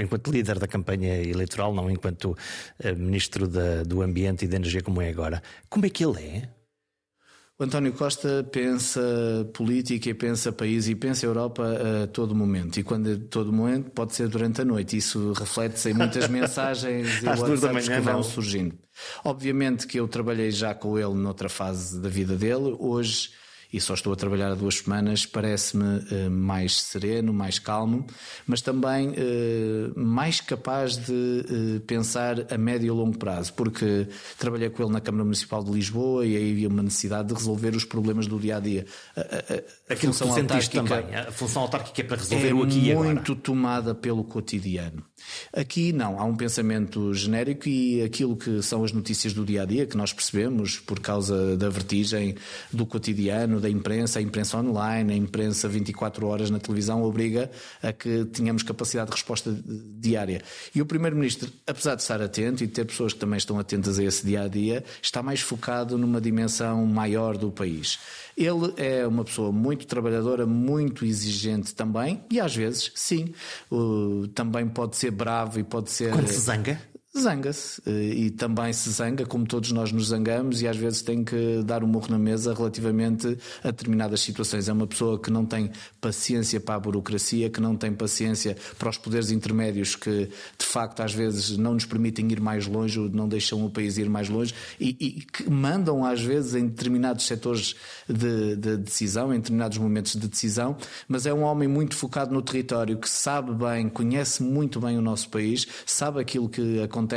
[0.01, 2.35] enquanto líder da campanha eleitoral, não enquanto
[2.97, 5.41] ministro da, do Ambiente e da Energia como é agora.
[5.69, 6.49] Como é que ele é?
[7.59, 9.01] O António Costa pensa
[9.53, 11.61] política e pensa país e pensa Europa
[12.03, 12.79] a todo momento.
[12.79, 14.95] E quando é todo momento, pode ser durante a noite.
[14.95, 18.23] Isso reflete-se em muitas mensagens e WhatsApps que vão não.
[18.23, 18.77] surgindo.
[19.25, 22.77] Obviamente que eu trabalhei já com ele noutra fase da vida dele.
[22.79, 23.31] Hoje
[23.71, 28.05] e só estou a trabalhar há duas semanas, parece-me uh, mais sereno, mais calmo,
[28.47, 34.69] mas também uh, mais capaz de uh, pensar a médio e longo prazo, porque trabalhei
[34.69, 37.85] com ele na Câmara Municipal de Lisboa e aí havia uma necessidade de resolver os
[37.85, 38.85] problemas do dia a dia.
[39.15, 43.13] A, tu sentiste também, a função autárquica é para resolver é o aqui e agora.
[43.13, 45.03] muito tomada pelo cotidiano.
[45.53, 49.65] Aqui não, há um pensamento genérico e aquilo que são as notícias do dia a
[49.65, 52.35] dia que nós percebemos por causa da vertigem
[52.71, 57.91] do cotidiano, da imprensa, a imprensa online, a imprensa 24 horas na televisão obriga a
[57.91, 59.55] que tenhamos capacidade de resposta
[59.99, 60.41] diária.
[60.73, 63.99] E o Primeiro-Ministro, apesar de estar atento e de ter pessoas que também estão atentas
[63.99, 67.99] a esse dia a dia, está mais focado numa dimensão maior do país.
[68.37, 73.33] Ele é uma pessoa muito trabalhadora, muito exigente também, e às vezes, sim,
[74.33, 76.11] também pode ser bravo e pode ser.
[76.11, 76.79] Quando se zanga?
[77.19, 81.61] Zanga-se e também se zanga, como todos nós nos zangamos, e às vezes tem que
[81.63, 84.67] dar um morro na mesa relativamente a determinadas situações.
[84.69, 88.89] É uma pessoa que não tem paciência para a burocracia, que não tem paciência para
[88.89, 93.27] os poderes intermédios que de facto às vezes não nos permitem ir mais longe, não
[93.27, 97.75] deixam o país ir mais longe e, e que mandam às vezes em determinados setores
[98.07, 100.77] de, de decisão, em determinados momentos de decisão,
[101.07, 105.01] mas é um homem muito focado no território, que sabe bem, conhece muito bem o
[105.01, 107.08] nosso país, sabe aquilo que acontece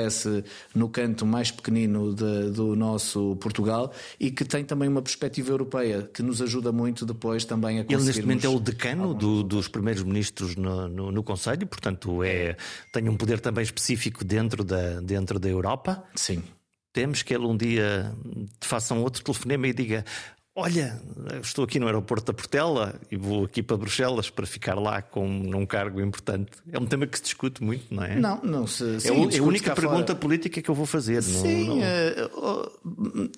[0.75, 6.09] no canto mais pequenino de, do nosso Portugal e que tem também uma perspectiva europeia
[6.13, 9.69] que nos ajuda muito depois também a Ele neste momento é o decano do, dos
[9.69, 12.57] primeiros ministros no, no, no Conselho, portanto é,
[12.93, 16.03] tem um poder também específico dentro da, dentro da Europa.
[16.15, 16.43] Sim.
[16.93, 18.15] Temos que ele um dia
[18.61, 20.05] faça um outro telefonema e diga:
[20.55, 21.01] Olha,
[21.43, 25.27] estou aqui no aeroporto da Portela e vou aqui para Bruxelas para ficar lá com
[25.27, 26.51] num cargo importante.
[26.71, 28.17] É um tema que se discute muito, não é?
[28.17, 29.01] Não, não se.
[29.01, 30.19] Sim, é, é a única pergunta fora.
[30.19, 31.23] política que eu vou fazer.
[31.23, 31.83] Sim, não, não...
[31.83, 32.31] Eh,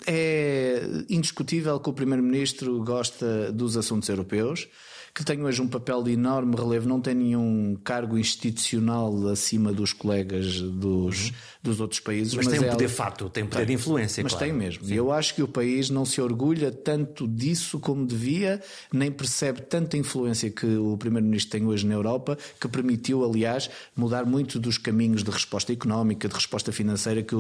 [0.09, 4.69] é indiscutível que o Primeiro-Ministro gosta dos assuntos europeus
[5.15, 9.93] que tem hoje um papel de enorme relevo, não tem nenhum cargo institucional acima dos
[9.93, 11.35] colegas dos, uhum.
[11.65, 12.35] Dos outros países.
[12.35, 14.23] Mas, mas tem um poder fato, tem um poder tem, de influência.
[14.23, 14.47] Mas claro.
[14.47, 14.87] tem mesmo.
[14.87, 18.61] E eu acho que o país não se orgulha tanto disso como devia,
[18.93, 24.27] nem percebe tanta influência que o Primeiro-Ministro tem hoje na Europa, que permitiu, aliás, mudar
[24.27, 27.35] muito dos caminhos de resposta económica, de resposta financeira que,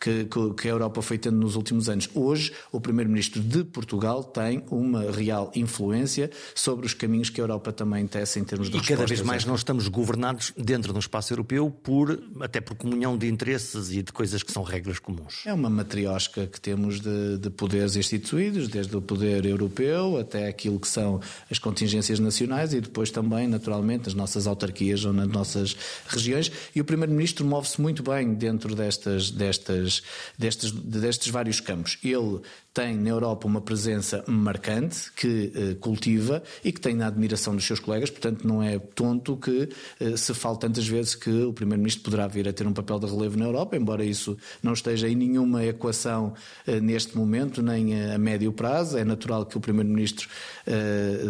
[0.00, 0.24] que,
[0.56, 2.08] que a Europa foi tendo nos últimos anos.
[2.14, 7.72] Hoje, o Primeiro-Ministro de Portugal tem uma real influência sobre os caminhos que a Europa
[7.72, 11.30] também tece em termos de E cada vez mais nós estamos governados dentro do espaço
[11.34, 15.42] europeu por até por comunhão de interesses e de coisas que são regras comuns.
[15.44, 20.78] É uma matriosca que temos de, de poderes instituídos, desde o poder europeu até aquilo
[20.78, 25.76] que são as contingências nacionais e depois também, naturalmente, as nossas autarquias ou nas nossas
[26.06, 26.50] regiões.
[26.74, 30.02] E o Primeiro-Ministro move-se muito bem dentro destas, destas,
[30.38, 31.98] destes, destes vários campos.
[32.02, 32.40] Ele
[32.76, 37.66] tem na Europa uma presença marcante, que uh, cultiva e que tem na admiração dos
[37.66, 42.04] seus colegas, portanto não é tonto que uh, se fale tantas vezes que o Primeiro-Ministro
[42.04, 45.16] poderá vir a ter um papel de relevo na Europa, embora isso não esteja em
[45.16, 46.34] nenhuma equação
[46.68, 48.98] uh, neste momento, nem a médio prazo.
[48.98, 50.28] É natural que o Primeiro-Ministro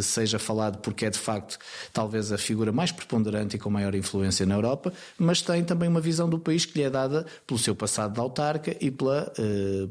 [0.03, 1.59] seja falado porque é de facto
[1.93, 6.01] talvez a figura mais preponderante e com maior influência na Europa, mas tem também uma
[6.01, 9.31] visão do país que lhe é dada pelo seu passado de autarca e pela,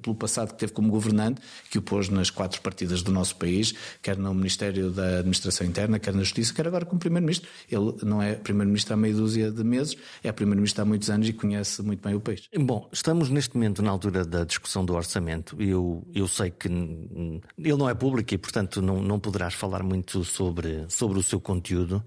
[0.02, 1.40] pelo passado que teve como governante
[1.70, 6.00] que o pôs nas quatro partidas do nosso país, quer no Ministério da Administração Interna,
[6.00, 7.50] quer na Justiça, quer agora como Primeiro-Ministro.
[7.70, 11.34] Ele não é Primeiro-Ministro há meia dúzia de meses, é Primeiro-Ministro há muitos anos e
[11.34, 12.48] conhece muito bem o país.
[12.58, 15.62] Bom, estamos neste momento na altura da discussão do orçamento.
[15.62, 20.24] Eu, eu sei que ele não é público e, portanto, não, não poderás falar muito
[20.24, 22.04] sobre, sobre o seu conteúdo.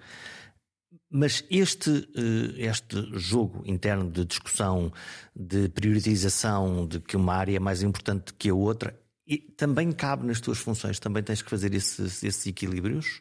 [1.11, 4.93] Mas este, eh, este jogo interno de discussão,
[5.35, 8.95] de priorização de que uma área é mais importante que a outra,
[9.29, 13.21] e também cabe nas tuas funções, também tens que fazer esses, esses equilíbrios?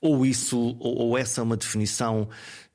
[0.00, 2.28] Ou isso, ou, ou essa é uma definição,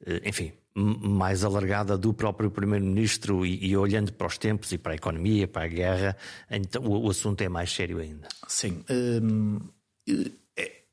[0.05, 4.93] eh, enfim, mais alargada do próprio Primeiro-Ministro e, e, olhando para os tempos e para
[4.93, 6.17] a economia, para a guerra,
[6.49, 8.27] então o, o assunto é mais sério ainda.
[8.47, 8.83] Sim.
[8.89, 9.59] Hum,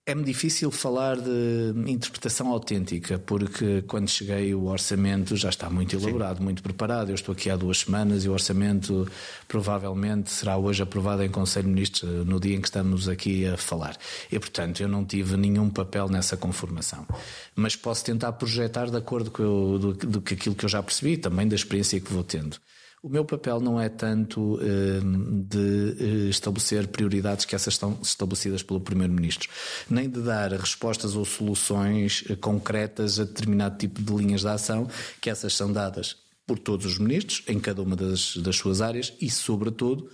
[0.09, 6.39] é-me difícil falar de interpretação autêntica, porque quando cheguei o orçamento já está muito elaborado,
[6.39, 6.45] Sim.
[6.45, 7.11] muito preparado.
[7.11, 9.07] Eu estou aqui há duas semanas e o orçamento
[9.47, 13.59] provavelmente será hoje aprovado em Conselho de Ministros no dia em que estamos aqui a
[13.59, 13.99] falar.
[14.33, 17.07] E, portanto, eu não tive nenhum papel nessa conformação.
[17.55, 20.83] Mas posso tentar projetar de acordo com eu, do, do, do aquilo que eu já
[20.83, 22.57] percebi, também da experiência que vou tendo.
[23.03, 28.63] O meu papel não é tanto ehm, de eh, estabelecer prioridades que essas estão estabelecidas
[28.63, 29.49] pelo Primeiro-Ministro,
[29.89, 34.89] nem de dar respostas ou soluções eh, concretas a determinado tipo de linhas de ação,
[35.21, 39.13] que essas são dadas por todos os ministros, em cada uma das, das suas áreas
[39.21, 40.11] e, sobretudo,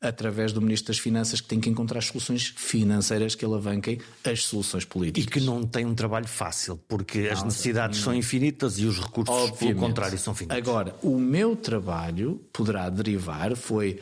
[0.00, 4.44] através do Ministro das Finanças, que tem que encontrar as soluções financeiras que alavanquem as
[4.44, 5.24] soluções políticas.
[5.24, 8.04] E que não tem um trabalho fácil, porque não, as necessidades não.
[8.04, 9.58] são infinitas e os recursos, Obviamente.
[9.58, 10.56] pelo contrário, são finitos.
[10.56, 14.00] Agora, o meu trabalho poderá derivar, foi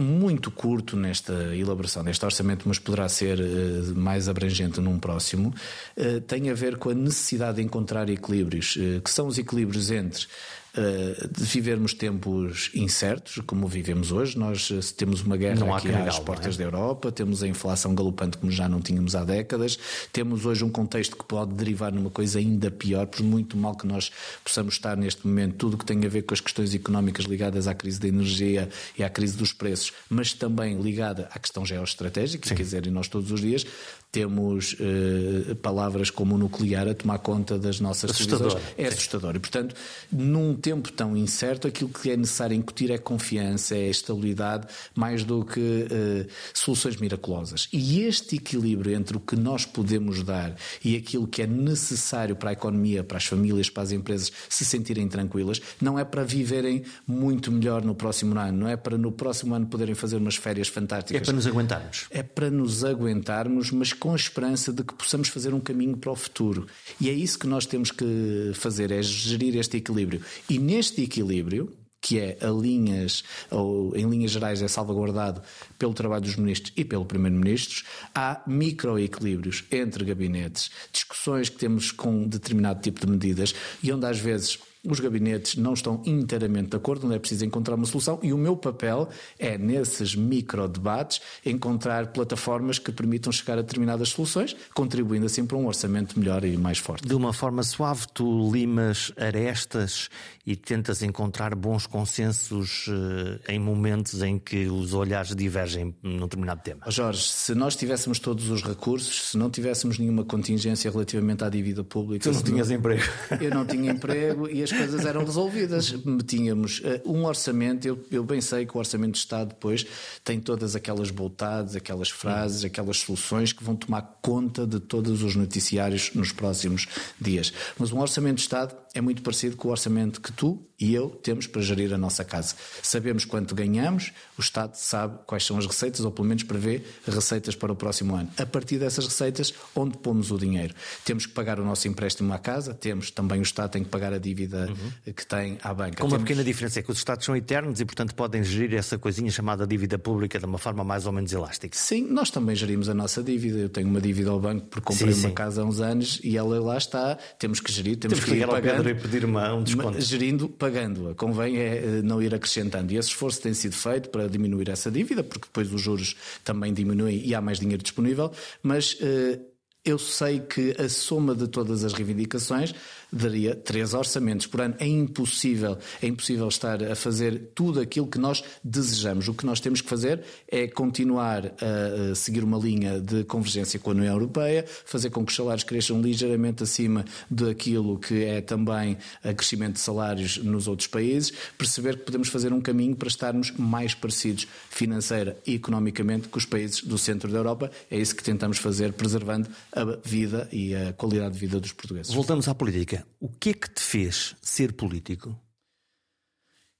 [0.00, 5.52] muito curto nesta elaboração deste orçamento, mas poderá ser uh, mais abrangente num próximo,
[5.96, 9.90] uh, tem a ver com a necessidade de encontrar equilíbrios, uh, que são os equilíbrios
[9.90, 10.26] entre
[10.74, 14.38] de vivermos tempos incertos, como vivemos hoje.
[14.38, 16.58] Nós eh, temos uma guerra aqui às portas é?
[16.58, 19.78] da Europa, temos a inflação galopante como já não tínhamos há décadas,
[20.12, 23.86] temos hoje um contexto que pode derivar numa coisa ainda pior, por muito mal que
[23.86, 24.10] nós
[24.44, 27.74] possamos estar neste momento, tudo que tem a ver com as questões económicas ligadas à
[27.74, 32.54] crise da energia e à crise dos preços, mas também ligada à questão geoestratégica, Sim.
[32.54, 33.66] quer dizer, e nós todos os dias
[34.10, 38.58] temos uh, palavras como nuclear a tomar conta das nossas assustador.
[38.76, 39.36] É assustador.
[39.36, 39.74] E, portanto,
[40.10, 45.44] num tempo tão incerto, aquilo que é necessário incutir é confiança, é estabilidade, mais do
[45.44, 47.68] que uh, soluções miraculosas.
[47.72, 52.50] E este equilíbrio entre o que nós podemos dar e aquilo que é necessário para
[52.50, 56.82] a economia, para as famílias, para as empresas se sentirem tranquilas, não é para viverem
[57.06, 60.68] muito melhor no próximo ano, não é para no próximo ano poderem fazer umas férias
[60.68, 61.20] fantásticas.
[61.20, 62.06] É para nos aguentarmos.
[62.10, 66.12] É para nos aguentarmos, mas com a esperança de que possamos fazer um caminho para
[66.12, 66.66] o futuro.
[67.00, 70.22] E é isso que nós temos que fazer, é gerir este equilíbrio.
[70.48, 75.42] E neste equilíbrio, que é a linhas, ou em linhas gerais é salvaguardado
[75.78, 77.84] pelo trabalho dos ministros e pelo primeiro-ministro,
[78.14, 84.18] há microequilíbrios entre gabinetes, discussões que temos com determinado tipo de medidas e onde às
[84.18, 88.32] vezes os gabinetes não estão inteiramente de acordo, não é preciso encontrar uma solução e
[88.32, 95.26] o meu papel é, nesses micro-debates, encontrar plataformas que permitam chegar a determinadas soluções, contribuindo
[95.26, 97.06] assim para um orçamento melhor e mais forte.
[97.06, 100.08] De uma forma suave, tu limas arestas
[100.46, 106.62] e tentas encontrar bons consensos eh, em momentos em que os olhares divergem num determinado
[106.62, 106.90] tema.
[106.90, 111.84] Jorge, se nós tivéssemos todos os recursos, se não tivéssemos nenhuma contingência relativamente à dívida
[111.84, 112.30] pública.
[112.30, 112.76] Tu não tinhas não...
[112.76, 113.02] emprego.
[113.40, 115.94] Eu não tinha emprego e as coisas eram resolvidas.
[116.26, 119.86] Tínhamos uh, um orçamento, eu, eu, bem sei que o orçamento de Estado depois
[120.24, 125.34] tem todas aquelas voltadas, aquelas frases, aquelas soluções que vão tomar conta de todos os
[125.34, 126.86] noticiários nos próximos
[127.20, 127.52] dias.
[127.78, 131.10] Mas um orçamento de Estado é muito parecido com o orçamento que tu e eu
[131.10, 132.54] temos para gerir a nossa casa.
[132.82, 137.56] Sabemos quanto ganhamos, o Estado sabe quais são as receitas, ou pelo menos prevê receitas
[137.56, 138.30] para o próximo ano.
[138.38, 140.74] A partir dessas receitas, onde pomos o dinheiro?
[141.04, 144.12] Temos que pagar o nosso empréstimo à casa, temos também o Estado tem que pagar
[144.12, 145.12] a dívida uhum.
[145.12, 145.96] que tem à banca.
[145.96, 146.28] Com uma temos...
[146.28, 149.66] pequena diferença, é que os Estados são eternos e, portanto, podem gerir essa coisinha chamada
[149.66, 151.76] dívida pública de uma forma mais ou menos elástica.
[151.76, 153.58] Sim, nós também gerimos a nossa dívida.
[153.58, 155.34] Eu tenho uma dívida ao banco porque comprei sim, uma sim.
[155.34, 157.18] casa há uns anos e ela lá está.
[157.38, 160.00] Temos que gerir, temos, temos que, ir pagando pedir uma, um desconto.
[160.00, 161.14] Gerindo, pagando-a.
[161.14, 162.92] Convém é eh, não ir acrescentando.
[162.92, 166.72] E esse esforço tem sido feito para diminuir essa dívida, porque depois os juros também
[166.72, 168.30] diminuem e há mais dinheiro disponível,
[168.62, 168.94] mas.
[168.94, 172.74] Uh, eu sei que a soma de todas as reivindicações
[173.10, 174.74] daria três orçamentos por ano.
[174.78, 179.28] É impossível, é impossível estar a fazer tudo aquilo que nós desejamos.
[179.28, 183.90] O que nós temos que fazer é continuar a seguir uma linha de convergência com
[183.90, 188.98] a União Europeia, fazer com que os salários cresçam ligeiramente acima daquilo que é também
[189.24, 193.52] a crescimento de salários nos outros países, perceber que podemos fazer um caminho para estarmos
[193.52, 197.70] mais parecidos financeira e economicamente com os países do centro da Europa.
[197.90, 202.12] É isso que tentamos fazer, preservando a vida e a qualidade de vida dos portugueses.
[202.12, 203.06] Voltamos à política.
[203.20, 205.38] O que é que te fez ser político?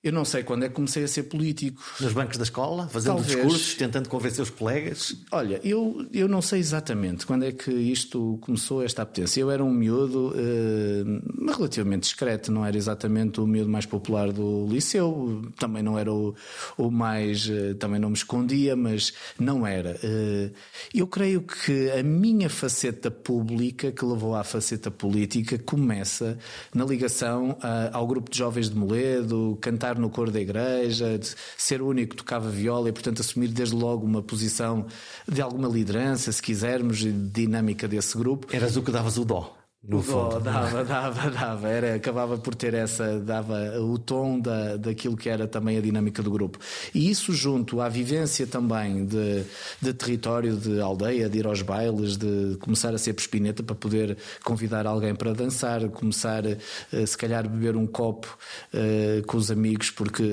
[0.00, 1.82] Eu não sei quando é que comecei a ser político.
[2.00, 3.34] Nos bancos da escola, fazendo Talvez.
[3.34, 5.16] discursos, tentando convencer os colegas?
[5.32, 9.40] Olha, eu, eu não sei exatamente quando é que isto começou, esta apetência.
[9.40, 14.68] Eu era um miúdo uh, relativamente discreto, não era exatamente o miúdo mais popular do
[14.68, 16.32] liceu, também não era o,
[16.76, 17.48] o mais.
[17.48, 19.96] Uh, também não me escondia, mas não era.
[19.96, 20.54] Uh,
[20.94, 26.38] eu creio que a minha faceta pública, que levou à faceta política, começa
[26.72, 27.58] na ligação
[27.92, 31.88] ao grupo de jovens de Moledo, cantar cantar no coro da igreja, de ser o
[31.88, 34.86] único que tocava viola e, portanto, assumir desde logo uma posição
[35.26, 38.46] de alguma liderança, se quisermos, e dinâmica desse grupo.
[38.54, 39.57] Eras o que davas o dó.
[39.82, 40.40] No fundo.
[40.40, 41.68] dava, dava, dava.
[41.68, 46.20] Era, acabava por ter essa, dava o tom da, daquilo que era também a dinâmica
[46.20, 46.58] do grupo.
[46.92, 49.44] E isso junto à vivência também de,
[49.80, 54.18] de território, de aldeia, de ir aos bailes, de começar a ser pespineta para poder
[54.44, 56.58] convidar alguém para dançar, começar eh,
[57.06, 58.36] se calhar beber um copo
[58.74, 60.24] uh, com os amigos porque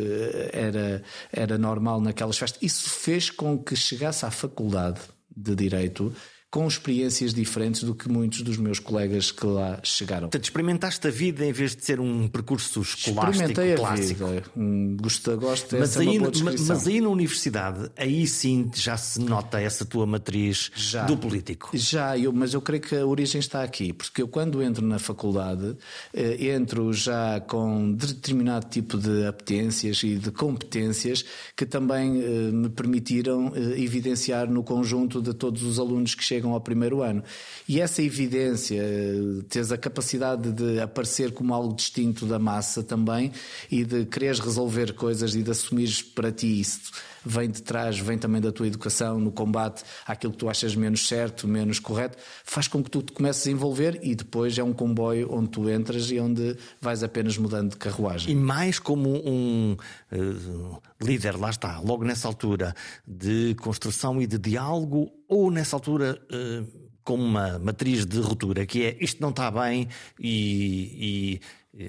[0.52, 2.62] era, era normal naquelas festas.
[2.64, 5.02] Isso fez com que chegasse à faculdade
[5.36, 6.14] de Direito
[6.56, 10.30] com experiências diferentes do que muitos dos meus colegas que lá chegaram.
[10.30, 14.26] Portanto, experimentaste a vida em vez de ser um percurso escolástico clássico.
[14.26, 14.44] Vida.
[14.56, 19.84] Um gosto, gosto mas, aí, mas aí na universidade, aí sim já se nota essa
[19.84, 21.72] tua matriz já, do político.
[21.74, 24.98] Já, eu, mas eu creio que a origem está aqui, porque eu quando entro na
[24.98, 25.76] faculdade,
[26.14, 32.70] eh, entro já com determinado tipo de apetências e de competências que também eh, me
[32.70, 37.24] permitiram eh, evidenciar no conjunto de todos os alunos que chegam chegam ao primeiro ano.
[37.68, 38.82] E essa evidência,
[39.50, 43.32] teres a capacidade de aparecer como algo distinto da massa também
[43.72, 46.92] e de quereres resolver coisas e de assumires para ti isso
[47.26, 51.08] vem de trás, vem também da tua educação no combate àquilo que tu achas menos
[51.08, 54.74] certo, menos correto, faz com que tu te comeces a envolver e depois é um
[54.74, 58.32] comboio onde tu entras e onde vais apenas mudando de carruagem.
[58.32, 59.76] E mais como um
[60.12, 62.74] uh, líder, lá está, logo nessa altura
[63.08, 66.20] de construção e de diálogo, ou nessa altura.
[66.32, 69.88] Uh como uma matriz de ruptura, que é isto não está bem
[70.20, 71.42] e, e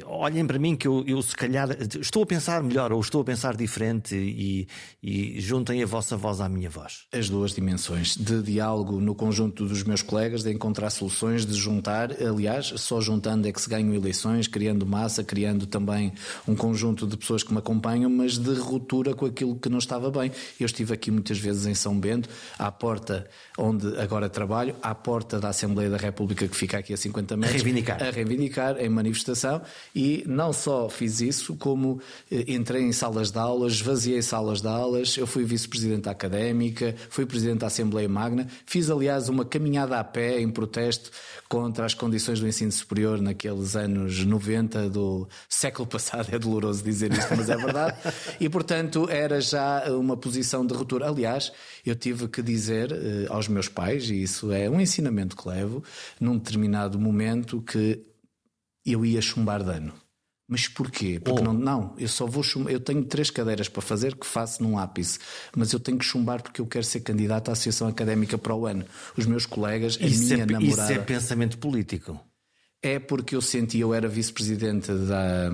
[0.04, 1.68] olhem para mim que eu, eu, se calhar
[2.00, 4.66] estou a pensar melhor ou estou a pensar diferente e,
[5.02, 7.04] e, juntem a vossa voz à minha voz.
[7.12, 12.10] As duas dimensões de diálogo no conjunto dos meus colegas, de encontrar soluções, de juntar,
[12.20, 16.12] aliás, só juntando é que se ganham eleições, criando massa, criando também
[16.48, 20.10] um conjunto de pessoas que me acompanham, mas de ruptura com aquilo que não estava
[20.10, 20.32] bem.
[20.58, 25.38] Eu estive aqui muitas vezes em São Bento, à porta onde agora trabalho, à porta
[25.38, 27.54] da Assembleia da República que fica aqui a 50 metros.
[27.54, 28.02] A reivindicar.
[28.02, 29.62] A reivindicar em manifestação
[29.94, 32.00] e não só fiz isso, como
[32.30, 37.24] eh, entrei em salas de aulas, esvaziei salas de aulas, eu fui vice-presidente académica, fui
[37.24, 41.10] presidente da Assembleia Magna, fiz aliás uma caminhada a pé em protesto
[41.48, 47.12] contra as condições do ensino superior naqueles anos 90 do século passado, é doloroso dizer
[47.12, 47.96] isto, mas é verdade,
[48.40, 51.08] e portanto era já uma posição de ruptura.
[51.08, 51.52] Aliás,
[51.84, 55.82] eu tive que dizer eh, aos meus pais, e isso é um ensinamento que levo,
[56.20, 58.00] num determinado momento que
[58.86, 59.92] eu ia chumbar dano.
[60.48, 61.18] Mas porquê?
[61.18, 61.44] Porque oh.
[61.44, 62.72] não, não, eu só vou chumbar.
[62.72, 65.18] Eu tenho três cadeiras para fazer que faço num ápice,
[65.56, 68.64] mas eu tenho que chumbar porque eu quero ser candidato à Associação Académica para o
[68.64, 68.84] ano.
[69.16, 70.92] Os meus colegas, a isso minha é, namorada.
[70.92, 72.20] Isso é pensamento político.
[72.86, 75.50] É porque eu senti, eu era vice-presidente da.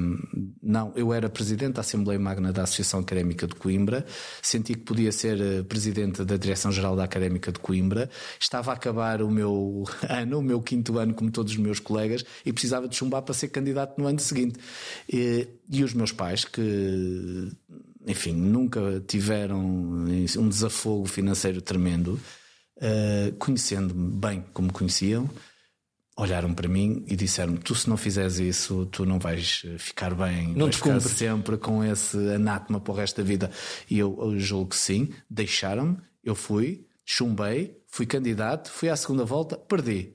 [0.62, 4.04] Não, eu era presidente da Assembleia Magna da Associação Académica de Coimbra,
[4.42, 9.22] senti que podia ser eh, presidente da Direção-Geral da Académica de Coimbra, estava a acabar
[9.22, 12.94] o meu ano, o meu quinto ano, como todos os meus colegas, e precisava de
[12.94, 14.58] chumbar para ser candidato no ano seguinte.
[15.10, 17.50] E, e os meus pais, que,
[18.06, 22.20] enfim, nunca tiveram um desafogo financeiro tremendo,
[22.76, 25.30] uh, conhecendo-me bem como conheciam
[26.16, 30.14] olharam para mim e disseram tu se não fizeres isso tu não vais eh, ficar
[30.14, 33.50] bem não te ficar sempre com esse anátema para o resto da vida.
[33.88, 39.24] E eu, eu julgo que sim deixaram-me eu fui chumbei fui candidato fui à segunda
[39.24, 40.14] volta perdi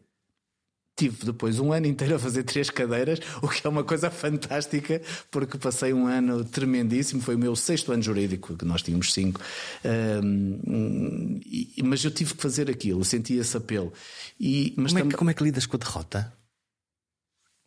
[0.97, 4.99] Tive depois um ano inteiro a fazer três cadeiras, o que é uma coisa fantástica,
[5.29, 7.21] porque passei um ano tremendíssimo.
[7.21, 9.39] Foi o meu sexto ano jurídico, que nós tínhamos cinco.
[9.85, 13.93] Um, e, mas eu tive que fazer aquilo, senti esse apelo.
[14.39, 16.33] E, mas como, é que, como é que lidas com a derrota?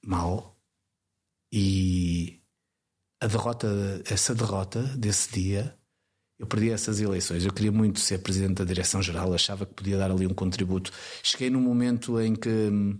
[0.05, 0.59] Mal.
[1.53, 2.41] E
[3.20, 5.76] a derrota, essa derrota desse dia,
[6.37, 7.45] eu perdi essas eleições.
[7.45, 10.91] Eu queria muito ser presidente da direção-geral, achava que podia dar ali um contributo.
[11.22, 12.99] Cheguei num momento em que hum,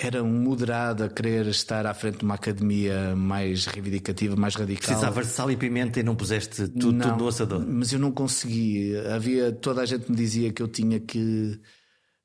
[0.00, 4.86] era um moderado a querer estar à frente de uma academia mais reivindicativa, mais radical.
[4.86, 7.64] Precisava de sal e pimenta e não puseste tudo, não, tudo no assador.
[7.66, 8.96] Mas eu não consegui.
[9.14, 11.60] Havia toda a gente me dizia que eu tinha que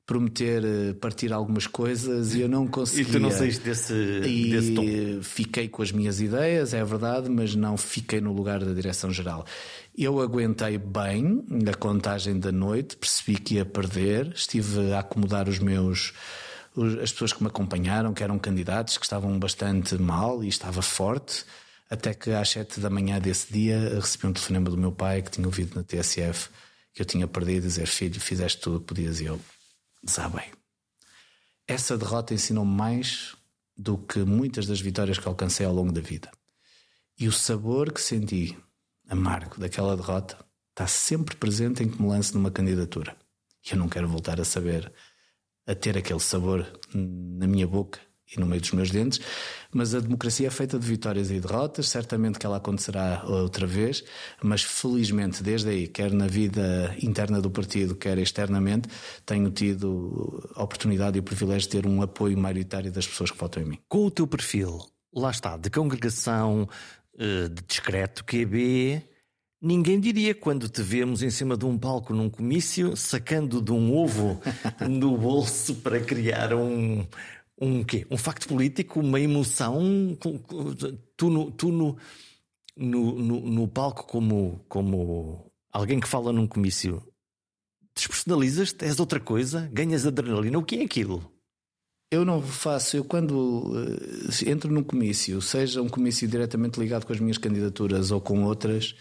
[0.06, 3.04] prometer eh, partir algumas coisas e eu não conseguia.
[3.10, 4.84] E tu não saíste desse, e desse tom?
[5.20, 9.44] Fiquei com as minhas ideias, é verdade, mas não fiquei no lugar da direção-geral.
[9.98, 15.58] Eu aguentei bem a contagem da noite, percebi que ia perder, estive a acomodar os
[15.58, 16.14] meus
[17.02, 21.44] as pessoas que me acompanharam, que eram candidatos, que estavam bastante mal e estava forte,
[21.88, 25.30] até que às sete da manhã desse dia recebi um telefonema do meu pai que
[25.30, 26.50] tinha ouvido na TSF
[26.96, 29.20] que eu tinha perdido e dizer: Filho, fizeste tudo o que podias.
[29.20, 29.38] E eu
[30.02, 30.50] desabei.
[31.68, 33.36] Essa derrota ensinou-me mais
[33.76, 36.30] do que muitas das vitórias que alcancei ao longo da vida.
[37.18, 38.56] E o sabor que senti,
[39.10, 40.38] amargo, daquela derrota,
[40.70, 43.14] está sempre presente em que me lance numa candidatura.
[43.62, 44.90] E eu não quero voltar a saber
[45.66, 47.98] a ter aquele sabor na minha boca
[48.34, 49.20] e no meio dos meus dentes,
[49.72, 54.02] mas a democracia é feita de vitórias e derrotas, certamente que ela acontecerá outra vez,
[54.42, 58.88] mas felizmente desde aí, quer na vida interna do partido, quer externamente,
[59.24, 63.38] tenho tido a oportunidade e o privilégio de ter um apoio maioritário das pessoas que
[63.38, 63.78] votam em mim.
[63.88, 64.80] Com o teu perfil,
[65.14, 66.68] lá está, de congregação,
[67.18, 69.02] eh, de discreto, QB,
[69.66, 73.92] Ninguém diria quando te vemos em cima de um palco num comício, sacando de um
[73.92, 74.40] ovo
[74.88, 77.04] no bolso para criar um,
[77.60, 78.06] um quê?
[78.08, 80.16] Um facto político, uma emoção.
[81.16, 81.96] Tu no, tu no,
[82.76, 87.02] no, no, no palco, como, como alguém que fala num comício,
[87.92, 90.60] despersonalizas-te, és outra coisa, ganhas adrenalina.
[90.60, 91.28] O que é aquilo?
[92.08, 97.12] Eu não faço, eu quando uh, entro num comício, seja um comício diretamente ligado com
[97.12, 98.94] as minhas candidaturas ou com outras,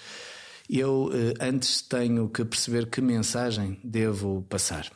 [0.70, 4.91] eu eh, antes tenho que perceber que mensagem devo passar.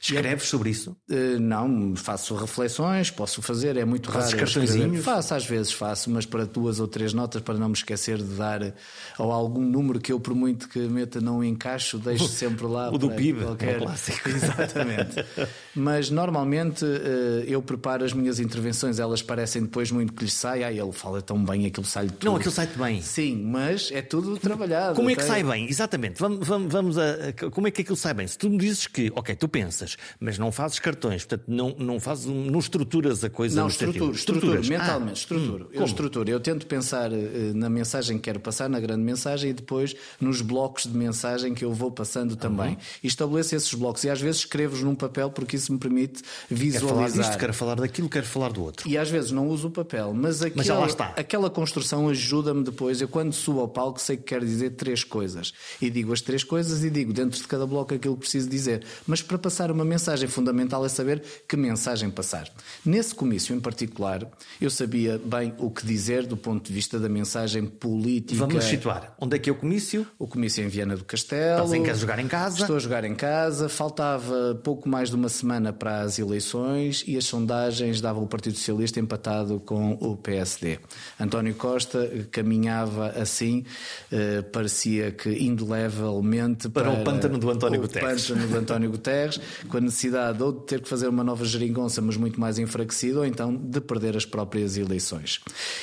[0.00, 0.96] Escreves sobre isso?
[1.10, 4.44] Uh, não, faço reflexões, posso fazer, é muito Fazes raro.
[4.44, 5.04] cartõezinhos?
[5.04, 8.34] Faço, às vezes faço, mas para duas ou três notas, para não me esquecer de
[8.36, 8.74] dar
[9.18, 12.90] ou algum número que eu, por muito que meta, não encaixo, deixo sempre lá.
[12.90, 13.74] o do PIB, qualquer...
[13.74, 14.28] é um clássico.
[14.30, 15.16] Exatamente.
[15.78, 20.64] Mas normalmente uh, eu preparo as minhas intervenções, elas parecem depois muito que lhe sai,
[20.64, 22.24] ah, ele fala tão bem, aquilo sai tudo.
[22.24, 23.00] Não, aquilo sai bem.
[23.00, 24.96] Sim, mas é tudo trabalhado.
[24.96, 25.68] Como é que sai bem?
[25.68, 26.18] Exatamente.
[26.18, 28.26] Vamos, vamos, vamos a, Como é que aquilo sai bem?
[28.26, 32.00] Se tu me dizes que, ok, tu pensas, mas não fazes cartões, portanto, não, não
[32.00, 33.60] fazes, não estruturas a coisa.
[33.60, 35.64] Não, estruturo, estrutura, mentalmente, ah, estruturo.
[35.66, 36.28] Hum, eu estruturo.
[36.28, 37.16] Eu tento pensar uh,
[37.54, 41.64] na mensagem que quero passar, na grande mensagem, e depois nos blocos de mensagem que
[41.64, 42.70] eu vou passando também.
[42.70, 42.76] Uhum.
[43.02, 44.02] E estabeleço esses blocos.
[44.02, 46.80] E às vezes escrevo-os num papel porque isso me permite visualizar.
[46.80, 48.88] Quero falar disto, quero falar daquilo, quero falar do outro.
[48.88, 53.00] E às vezes não uso o papel, mas aquela, mas aquela construção ajuda-me depois.
[53.00, 55.52] Eu, quando subo ao palco, sei que quero dizer três coisas.
[55.80, 58.84] E digo as três coisas e digo dentro de cada bloco aquilo que preciso dizer.
[59.06, 62.48] Mas para passar uma mensagem fundamental é saber que mensagem passar.
[62.84, 64.26] Nesse comício em particular,
[64.60, 68.46] eu sabia bem o que dizer do ponto de vista da mensagem política.
[68.46, 69.14] Vamos situar.
[69.20, 70.06] Onde é que é o comício?
[70.18, 71.64] O comício é em Viana do Castelo.
[71.64, 72.60] Estás em casa jogar em casa?
[72.60, 73.68] Estou a jogar em casa.
[73.68, 78.56] Faltava pouco mais de uma semana para as eleições e as sondagens davam o Partido
[78.56, 80.78] Socialista empatado com o PSD.
[81.18, 83.64] António Costa caminhava assim,
[84.10, 88.28] eh, parecia que indelevelmente para, para o pântano do António Guterres.
[88.28, 92.00] pântano do António Guterres, com a necessidade ou de ter que fazer uma nova geringonça,
[92.00, 95.40] mas muito mais enfraquecido, ou então de perder as próprias eleições.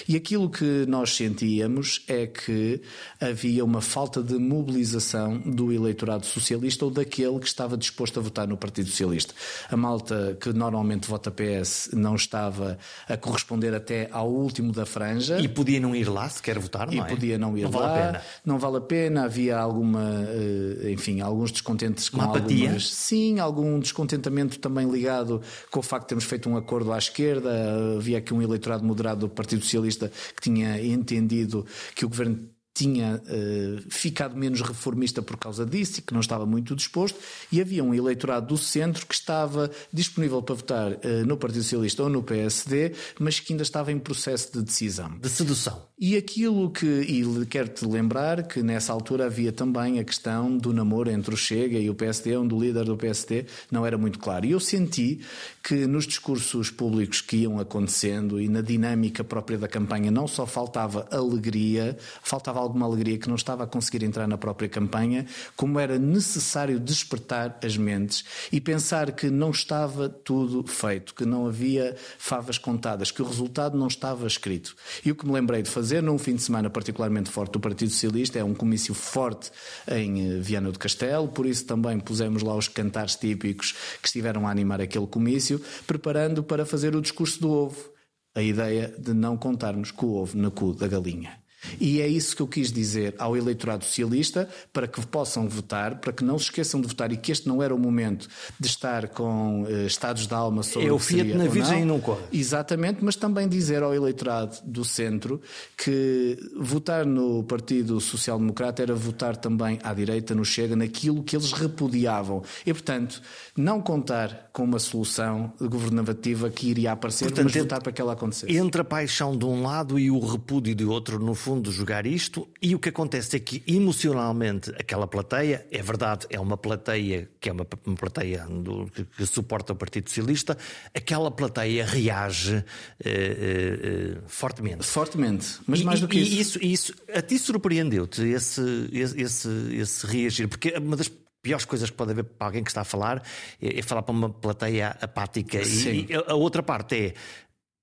[0.08, 2.82] E aquilo que nós sentíamos é que
[3.20, 8.48] havia uma falta de mobilização do eleitorado socialista ou daquele que estava disposto a votar
[8.48, 9.34] no Partido Socialista.
[9.70, 12.78] A malta que normalmente vota PS não estava
[13.08, 15.40] a corresponder até ao último da franja.
[15.40, 17.04] E podia não ir lá se quer votar, não e é?
[17.04, 17.80] podia não ir não lá.
[17.80, 18.22] Vale a pena.
[18.46, 19.26] Não vale a pena.
[19.26, 22.66] Havia alguma, eh, enfim, alguns descontentes com Uma apatia?
[22.66, 22.90] Algumas...
[22.90, 25.42] Sim, algum descontentamento também ligado
[25.72, 27.50] com o facto de termos feito um acordo à esquerda.
[27.98, 33.22] Havia aqui um eleitorado moderado do Partido Socialista que tinha entendido que o governo tinha
[33.26, 37.18] uh, ficado menos reformista por causa disso e que não estava muito disposto,
[37.50, 42.04] e havia um eleitorado do centro que estava disponível para votar uh, no Partido Socialista
[42.04, 45.18] ou no PSD, mas que ainda estava em processo de decisão.
[45.18, 45.82] De sedução.
[45.98, 51.10] E aquilo que, e quero-te lembrar que nessa altura havia também a questão do namoro
[51.10, 54.46] entre o Chega e o PSD, onde o líder do PSD não era muito claro.
[54.46, 55.22] E eu senti
[55.64, 60.46] que nos discursos públicos que iam acontecendo e na dinâmica própria da campanha não só
[60.46, 65.80] faltava alegria, faltava alguma alegria que não estava a conseguir entrar na própria campanha, como
[65.80, 71.96] era necessário despertar as mentes e pensar que não estava tudo feito, que não havia
[72.18, 74.76] favas contadas, que o resultado não estava escrito.
[75.04, 77.92] E o que me lembrei de fazer num fim de semana particularmente forte do Partido
[77.92, 79.52] Socialista é um comício forte
[79.88, 84.48] em eh, Viana do Castelo, por isso também pusemos lá os cantares típicos que estiveram
[84.48, 87.96] a animar aquele comício, preparando para fazer o discurso do ovo.
[88.34, 91.45] A ideia de não contarmos com o ovo na cu da galinha.
[91.80, 96.14] E é isso que eu quis dizer ao eleitorado socialista, para que possam votar, para
[96.14, 98.28] que não se esqueçam de votar e que este não era o momento
[98.60, 102.00] de estar com uh, estados de alma sobre É o Fiat na Virgem e não
[102.00, 102.22] corre.
[102.32, 105.42] Exatamente, mas também dizer ao eleitorado do centro
[105.78, 111.36] que votar no Partido Social Democrata era votar também à direita, no Chega, naquilo que
[111.36, 112.44] eles repudiavam.
[112.66, 113.22] E, portanto,
[113.56, 118.14] não contar com uma solução governativa que iria aparecer, portanto, mas votar para que ela
[118.14, 118.56] acontecesse.
[118.56, 122.06] Entre a paixão de um lado e o repúdio de outro, no fundo, fundo jogar
[122.06, 127.30] isto e o que acontece é que emocionalmente aquela plateia, é verdade, é uma plateia
[127.40, 130.58] que é uma, uma plateia do, que, que, suporta o Partido Socialista,
[130.94, 132.64] aquela plateia reage
[133.04, 134.84] eh, eh, fortemente.
[134.84, 136.60] Fortemente, mas mais do que e, isso.
[136.62, 136.92] isso.
[136.92, 141.10] Isso a ti surpreendeu-te esse, esse, esse reagir, porque uma das
[141.42, 143.24] piores coisas que pode haver para alguém que está a falar
[143.62, 145.62] é, é falar para uma plateia apática.
[145.62, 147.14] E, e, a outra parte é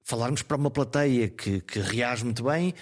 [0.04, 2.74] falarmos para uma plateia que, que reage muito bem,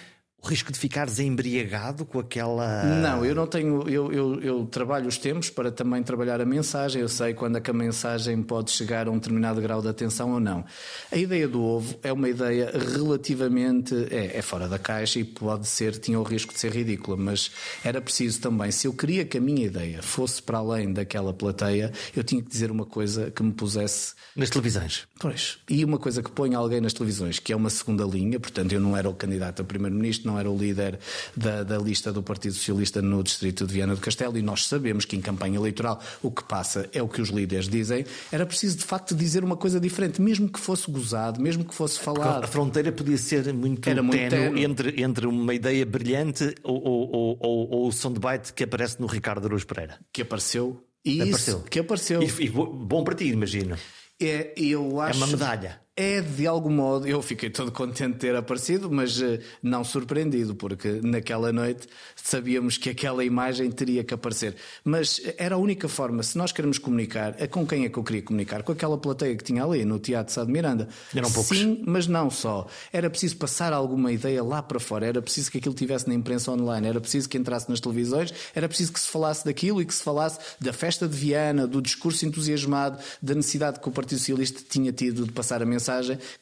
[0.43, 2.85] o risco de ficares embriagado com aquela.
[2.85, 3.87] Não, eu não tenho.
[3.89, 7.03] Eu, eu, eu, trabalho os tempos para também trabalhar a mensagem.
[7.03, 10.33] Eu sei quando é que a mensagem pode chegar a um determinado grau de atenção
[10.33, 10.65] ou não.
[11.13, 13.95] A ideia do ovo é uma ideia relativamente.
[14.11, 15.99] É, é fora da caixa e pode ser.
[15.99, 17.51] tinha o risco de ser ridícula, mas
[17.85, 18.71] era preciso também.
[18.71, 22.49] Se eu queria que a minha ideia fosse para além daquela plateia, eu tinha que
[22.49, 24.15] dizer uma coisa que me pusesse.
[24.35, 25.07] Nas televisões.
[25.19, 25.59] Pois.
[25.69, 28.81] E uma coisa que põe alguém nas televisões, que é uma segunda linha, portanto eu
[28.81, 30.99] não era o candidato a primeiro-ministro não era o líder
[31.37, 35.05] da, da lista do Partido Socialista no distrito de Viana do Castelo e nós sabemos
[35.05, 38.79] que em campanha eleitoral o que passa é o que os líderes dizem, era preciso
[38.79, 42.45] de facto dizer uma coisa diferente, mesmo que fosse gozado, mesmo que fosse falado.
[42.45, 47.39] A fronteira podia ser muito, era muito tenue entre, entre uma ideia brilhante ou, ou,
[47.41, 49.99] ou, ou o soundbite que aparece no Ricardo Aruz Pereira.
[50.13, 50.85] Que apareceu.
[51.05, 51.61] Isso, apareceu.
[51.63, 52.23] que apareceu.
[52.23, 53.77] E, e bom para ti, imagino.
[54.21, 55.81] É, eu acho, é uma medalha.
[56.01, 60.55] É de algum modo, eu fiquei todo contente de ter aparecido, mas uh, não surpreendido,
[60.55, 61.87] porque naquela noite
[62.17, 64.57] sabíamos que aquela imagem teria que aparecer.
[64.83, 68.03] Mas era a única forma, se nós queremos comunicar, é com quem é que eu
[68.03, 68.63] queria comunicar?
[68.63, 70.89] Com aquela plateia que tinha ali no Teatro Sá de Miranda.
[71.15, 71.59] Eram poucos.
[71.59, 72.67] Sim, mas não só.
[72.91, 76.51] Era preciso passar alguma ideia lá para fora, era preciso que aquilo tivesse na imprensa
[76.51, 79.95] online, era preciso que entrasse nas televisões, era preciso que se falasse daquilo e que
[79.95, 84.63] se falasse da festa de Viana, do discurso entusiasmado, da necessidade que o Partido Socialista
[84.67, 85.90] tinha tido de passar a mensagem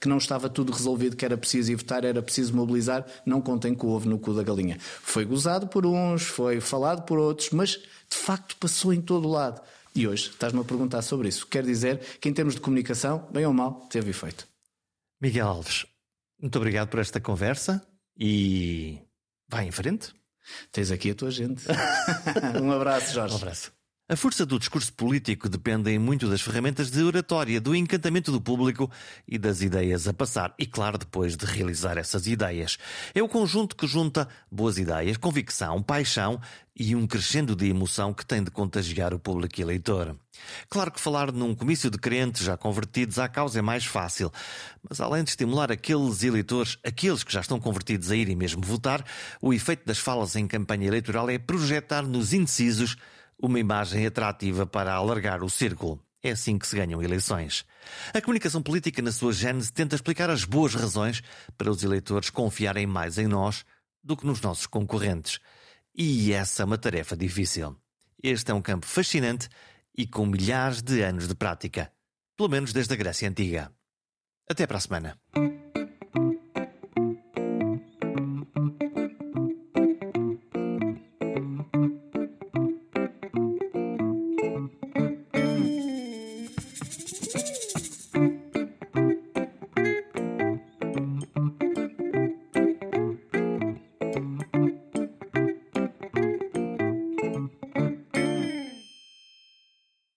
[0.00, 3.06] que não estava tudo resolvido, que era preciso ir votar, era preciso mobilizar.
[3.24, 4.78] Não contem com o ovo no cu da galinha.
[4.80, 9.30] Foi gozado por uns, foi falado por outros, mas de facto passou em todo o
[9.30, 9.60] lado.
[9.94, 11.46] E hoje estás-me a perguntar sobre isso.
[11.46, 14.46] Quer dizer que, em termos de comunicação, bem ou mal, teve efeito.
[15.20, 15.86] Miguel Alves,
[16.40, 17.84] muito obrigado por esta conversa
[18.16, 18.98] e
[19.48, 20.14] vai em frente.
[20.70, 21.64] Tens aqui a tua gente.
[22.62, 23.34] um abraço, Jorge.
[23.34, 23.77] Um abraço.
[24.10, 28.90] A força do discurso político depende muito das ferramentas de oratória, do encantamento do público
[29.28, 30.54] e das ideias a passar.
[30.58, 32.78] E, claro, depois de realizar essas ideias.
[33.14, 36.40] É o conjunto que junta boas ideias, convicção, paixão
[36.74, 40.16] e um crescendo de emoção que tem de contagiar o público eleitor.
[40.70, 44.32] Claro que falar num comício de crentes já convertidos à causa é mais fácil,
[44.88, 49.04] mas além de estimular aqueles eleitores, aqueles que já estão convertidos a irem mesmo votar,
[49.42, 52.96] o efeito das falas em campanha eleitoral é projetar nos indecisos
[53.40, 56.02] uma imagem atrativa para alargar o círculo.
[56.22, 57.64] É assim que se ganham eleições.
[58.12, 61.22] A comunicação política, na sua gênese, tenta explicar as boas razões
[61.56, 63.64] para os eleitores confiarem mais em nós
[64.02, 65.38] do que nos nossos concorrentes.
[65.94, 67.76] E essa é uma tarefa difícil.
[68.22, 69.48] Este é um campo fascinante
[69.96, 71.92] e com milhares de anos de prática,
[72.36, 73.72] pelo menos desde a Grécia Antiga.
[74.48, 75.18] Até para a semana.